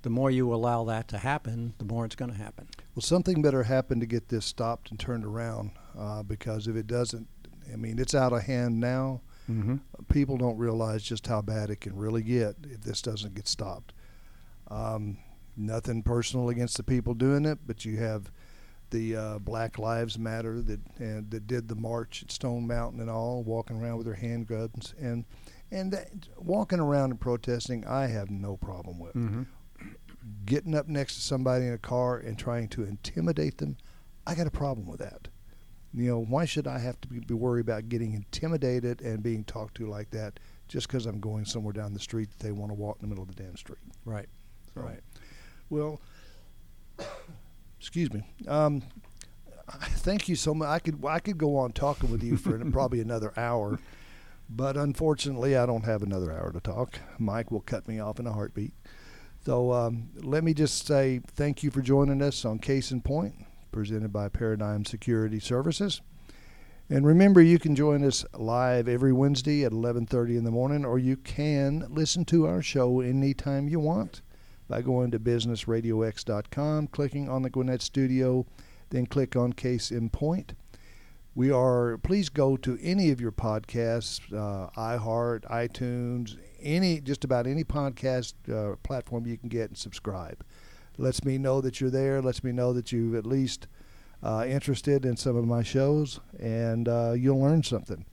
the 0.04 0.10
more 0.10 0.30
you 0.30 0.54
allow 0.54 0.84
that 0.86 1.08
to 1.10 1.18
happen, 1.18 1.74
the 1.80 1.86
more 1.86 2.06
it's 2.06 2.16
going 2.16 2.32
to 2.32 2.38
happen. 2.38 2.68
Well, 2.96 3.02
something 3.02 3.42
better 3.42 3.64
happen 3.64 4.00
to 4.00 4.06
get 4.06 4.30
this 4.30 4.46
stopped 4.46 4.92
and 4.92 5.00
turned 5.00 5.26
around 5.26 5.72
uh, 5.98 6.24
because 6.24 6.68
if 6.68 6.76
it 6.76 6.88
doesn't, 6.88 7.28
I 7.72 7.76
mean, 7.76 8.00
it's 8.00 8.16
out 8.16 8.32
of 8.32 8.44
hand 8.44 8.80
now. 8.80 9.22
Mm-hmm. 9.50 9.78
People 10.10 10.38
don't 10.38 10.58
realize 10.58 11.04
just 11.04 11.28
how 11.28 11.42
bad 11.42 11.70
it 11.70 11.82
can 11.82 11.96
really 11.96 12.22
get 12.22 12.56
if 12.64 12.82
this 12.82 13.02
doesn't 13.02 13.34
get 13.34 13.48
stopped. 13.48 13.94
Um, 14.70 15.18
nothing 15.56 16.04
personal 16.04 16.50
against 16.50 16.78
the 16.78 16.84
people 16.84 17.14
doing 17.14 17.46
it, 17.46 17.60
but 17.66 17.84
you 17.84 17.98
have 17.98 18.32
the 18.90 19.16
uh, 19.16 19.40
Black 19.40 19.78
Lives 19.78 20.18
Matter 20.18 20.62
that 20.62 20.80
and 21.00 21.30
that 21.32 21.48
did 21.48 21.68
the 21.68 21.76
march 21.76 22.24
at 22.24 22.32
Stone 22.32 22.68
Mountain 22.68 23.00
and 23.00 23.10
all, 23.10 23.44
walking 23.44 23.82
around 23.82 23.98
with 23.98 24.06
their 24.06 24.16
handguns 24.16 24.94
and 25.02 25.26
and 25.72 25.92
that, 25.92 26.10
walking 26.38 26.80
around 26.80 27.12
and 27.12 27.20
protesting. 27.20 27.86
I 27.86 28.08
have 28.08 28.30
no 28.30 28.58
problem 28.58 29.00
with 29.00 29.14
Mm-hmm. 29.16 29.44
getting 30.46 30.76
up 30.76 30.88
next 30.88 31.16
to 31.16 31.22
somebody 31.22 31.66
in 31.68 31.74
a 31.74 31.78
car 31.78 32.18
and 32.18 32.38
trying 32.38 32.68
to 32.70 32.84
intimidate 32.84 33.58
them. 33.58 33.78
I 34.26 34.36
got 34.36 34.48
a 34.48 34.52
problem 34.52 34.88
with 34.88 35.00
that. 35.00 35.28
You 35.94 36.10
know, 36.10 36.20
why 36.24 36.46
should 36.46 36.68
I 36.68 36.80
have 36.80 37.00
to 37.02 37.08
be, 37.08 37.20
be 37.20 37.34
worried 37.34 37.62
about 37.62 37.90
getting 37.90 38.14
intimidated 38.14 39.02
and 39.02 39.24
being 39.24 39.44
talked 39.46 39.76
to 39.78 39.88
like 39.90 40.12
that 40.12 40.40
just 40.68 40.88
because 40.88 41.06
I'm 41.06 41.20
going 41.20 41.46
somewhere 41.46 41.72
down 41.74 41.94
the 41.94 42.00
street 42.00 42.30
that 42.32 42.40
they 42.44 42.52
want 42.52 42.70
to 42.72 42.76
walk 42.76 42.98
in 43.02 43.04
the 43.04 43.08
middle 43.08 43.24
of 43.24 43.34
the 43.34 43.42
damn 43.42 43.56
street? 43.56 43.80
Right. 44.06 44.28
So, 44.76 44.82
Right. 44.82 45.00
Well, 45.70 46.02
excuse 47.80 48.12
me. 48.12 48.24
Um, 48.48 48.84
Thank 49.70 50.30
you 50.30 50.36
so 50.38 50.54
much. 50.54 50.68
I 50.70 50.80
could 50.80 51.04
I 51.06 51.20
could 51.20 51.38
go 51.38 51.58
on 51.58 51.74
talking 51.74 52.10
with 52.10 52.24
you 52.24 52.38
for 52.38 52.58
probably 52.72 53.02
another 53.02 53.34
hour, 53.36 53.80
but 54.50 54.78
unfortunately, 54.78 55.56
I 55.56 55.66
don't 55.66 55.86
have 55.86 56.02
another 56.02 56.32
hour 56.32 56.52
to 56.52 56.60
talk. 56.60 57.00
Mike 57.20 57.52
will 57.52 57.62
cut 57.62 57.88
me 57.88 58.00
off 58.00 58.20
in 58.20 58.28
a 58.28 58.34
heartbeat. 58.34 58.74
So 59.46 59.72
um, 59.72 60.10
let 60.16 60.44
me 60.44 60.54
just 60.54 60.86
say 60.86 61.22
thank 61.26 61.64
you 61.64 61.72
for 61.72 61.82
joining 61.82 62.22
us 62.22 62.44
on 62.46 62.60
Case 62.60 62.92
in 62.92 63.02
Point, 63.02 63.36
presented 63.72 64.12
by 64.12 64.30
Paradigm 64.30 64.86
Security 64.86 65.40
Services. 65.40 66.02
And 66.90 67.06
remember, 67.06 67.42
you 67.42 67.60
can 67.60 67.76
join 67.76 68.04
us 68.04 68.26
live 68.34 68.88
every 68.88 69.12
Wednesday 69.12 69.66
at 69.66 69.74
11:30 69.74 70.38
in 70.38 70.44
the 70.46 70.52
morning, 70.52 70.86
or 70.86 70.98
you 70.98 71.18
can 71.18 71.86
listen 71.90 72.24
to 72.26 72.48
our 72.48 72.62
show 72.62 73.02
anytime 73.02 73.68
you 73.68 73.80
want 73.80 74.22
by 74.70 74.82
going 74.82 75.12
to 75.12 75.20
businessradiox.com, 75.20 76.88
clicking 76.88 77.30
on 77.30 77.42
the 77.42 77.50
Gwinnett 77.50 77.82
Studio, 77.82 78.46
then 78.90 79.06
click 79.06 79.36
on 79.36 79.54
Case 79.54 79.92
in 79.92 80.10
Point. 80.10 80.54
We 81.38 81.52
are. 81.52 82.00
Please 82.00 82.30
go 82.30 82.58
to 82.58 82.80
any 82.82 83.12
of 83.12 83.22
your 83.22 83.32
podcasts, 83.32 84.22
uh, 84.34 84.72
iHeart, 84.76 85.42
iTunes, 85.42 86.36
any 86.60 87.00
just 87.00 87.24
about 87.24 87.46
any 87.46 87.64
podcast 87.64 88.34
uh, 88.52 88.76
platform 88.78 89.28
you 89.28 89.38
can 89.38 89.48
get 89.48 89.70
and 89.70 89.78
subscribe. 89.78 90.44
Lets 90.98 91.24
me 91.24 91.38
know 91.38 91.62
that 91.62 91.80
you're 91.80 91.92
there. 91.92 92.24
Lets 92.24 92.44
me 92.44 92.52
know 92.52 92.74
that 92.74 92.92
you've 92.92 93.14
at 93.14 93.28
least 93.28 93.68
uh, 94.24 94.46
interested 94.48 95.06
in 95.06 95.16
some 95.16 95.36
of 95.36 95.46
my 95.46 95.62
shows, 95.62 96.20
and 96.40 96.90
uh, 96.90 97.14
you'll 97.16 97.40
learn 97.40 97.62
something. 97.62 98.04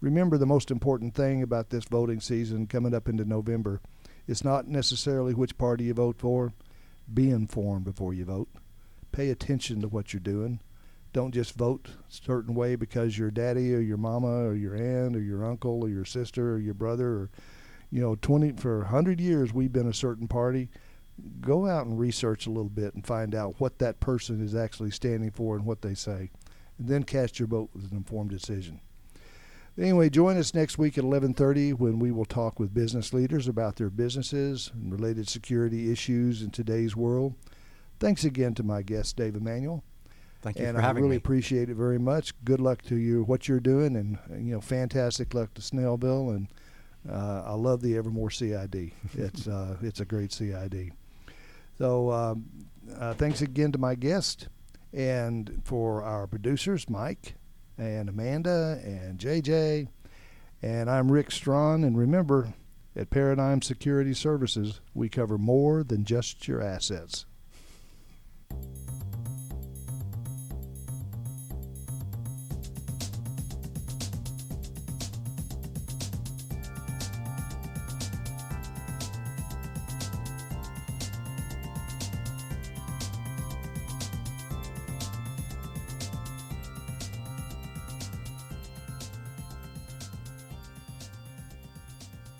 Remember, 0.00 0.38
the 0.38 0.46
most 0.46 0.70
important 0.70 1.16
thing 1.16 1.42
about 1.42 1.70
this 1.70 1.86
voting 1.86 2.20
season 2.20 2.68
coming 2.68 2.94
up 2.94 3.08
into 3.08 3.24
November 3.24 3.80
is 4.28 4.44
not 4.44 4.68
necessarily 4.68 5.34
which 5.34 5.58
party 5.58 5.86
you 5.86 5.94
vote 5.94 6.20
for. 6.20 6.52
Be 7.12 7.28
informed 7.28 7.86
before 7.86 8.14
you 8.14 8.24
vote. 8.24 8.50
Pay 9.10 9.30
attention 9.30 9.80
to 9.80 9.88
what 9.88 10.12
you're 10.12 10.20
doing. 10.20 10.60
Don't 11.18 11.34
just 11.34 11.58
vote 11.58 11.88
a 11.88 12.12
certain 12.12 12.54
way 12.54 12.76
because 12.76 13.18
your 13.18 13.32
daddy 13.32 13.74
or 13.74 13.80
your 13.80 13.96
mama 13.96 14.44
or 14.44 14.54
your 14.54 14.76
aunt 14.76 15.16
or 15.16 15.20
your 15.20 15.44
uncle 15.44 15.82
or 15.82 15.88
your 15.88 16.04
sister 16.04 16.52
or 16.52 16.58
your 16.60 16.74
brother 16.74 17.08
or 17.08 17.30
you 17.90 18.00
know 18.00 18.14
20 18.14 18.52
for 18.52 18.78
100 18.82 19.20
years 19.20 19.52
we've 19.52 19.72
been 19.72 19.88
a 19.88 19.92
certain 19.92 20.28
party 20.28 20.68
go 21.40 21.66
out 21.66 21.86
and 21.86 21.98
research 21.98 22.46
a 22.46 22.50
little 22.50 22.68
bit 22.68 22.94
and 22.94 23.04
find 23.04 23.34
out 23.34 23.56
what 23.58 23.80
that 23.80 23.98
person 23.98 24.40
is 24.40 24.54
actually 24.54 24.92
standing 24.92 25.32
for 25.32 25.56
and 25.56 25.66
what 25.66 25.82
they 25.82 25.92
say. 25.92 26.30
And 26.78 26.86
then 26.86 27.02
cast 27.02 27.40
your 27.40 27.48
vote 27.48 27.70
with 27.74 27.90
an 27.90 27.96
informed 27.96 28.30
decision. 28.30 28.78
Anyway, 29.76 30.10
join 30.10 30.36
us 30.36 30.54
next 30.54 30.78
week 30.78 30.96
at 30.98 31.02
11:30 31.02 31.72
when 31.72 31.98
we 31.98 32.12
will 32.12 32.26
talk 32.26 32.60
with 32.60 32.72
business 32.72 33.12
leaders 33.12 33.48
about 33.48 33.74
their 33.74 33.90
businesses 33.90 34.70
and 34.72 34.92
related 34.92 35.28
security 35.28 35.90
issues 35.90 36.42
in 36.42 36.52
today's 36.52 36.94
world. 36.94 37.34
Thanks 37.98 38.22
again 38.22 38.54
to 38.54 38.62
my 38.62 38.82
guest 38.82 39.16
Dave 39.16 39.34
Emanuel. 39.34 39.82
Thank 40.40 40.58
you 40.58 40.66
and 40.66 40.76
for 40.76 40.82
I 40.82 40.86
having 40.86 41.02
really 41.02 41.14
me. 41.14 41.18
appreciate 41.18 41.68
it 41.68 41.74
very 41.76 41.98
much. 41.98 42.32
Good 42.44 42.60
luck 42.60 42.82
to 42.82 42.96
you, 42.96 43.24
what 43.24 43.48
you're 43.48 43.60
doing, 43.60 43.96
and 43.96 44.18
you 44.30 44.54
know, 44.54 44.60
fantastic 44.60 45.34
luck 45.34 45.52
to 45.54 45.60
Snellville. 45.60 46.34
And 46.34 46.48
uh, 47.10 47.42
I 47.46 47.54
love 47.54 47.80
the 47.82 47.96
Evermore 47.96 48.30
CID. 48.30 48.92
It's 49.14 49.48
uh, 49.48 49.76
it's 49.82 50.00
a 50.00 50.04
great 50.04 50.32
CID. 50.32 50.92
So 51.76 52.10
um, 52.12 52.44
uh, 52.98 53.14
thanks 53.14 53.42
again 53.42 53.72
to 53.72 53.78
my 53.78 53.94
guest, 53.94 54.48
and 54.92 55.60
for 55.64 56.02
our 56.02 56.26
producers, 56.26 56.88
Mike 56.88 57.34
and 57.76 58.08
Amanda 58.08 58.80
and 58.84 59.18
JJ, 59.18 59.88
and 60.62 60.90
I'm 60.90 61.10
Rick 61.10 61.30
Strawn. 61.30 61.84
And 61.84 61.96
remember, 61.96 62.54
at 62.96 63.10
Paradigm 63.10 63.62
Security 63.62 64.14
Services, 64.14 64.80
we 64.94 65.08
cover 65.08 65.38
more 65.38 65.84
than 65.84 66.04
just 66.04 66.48
your 66.48 66.60
assets. 66.62 67.26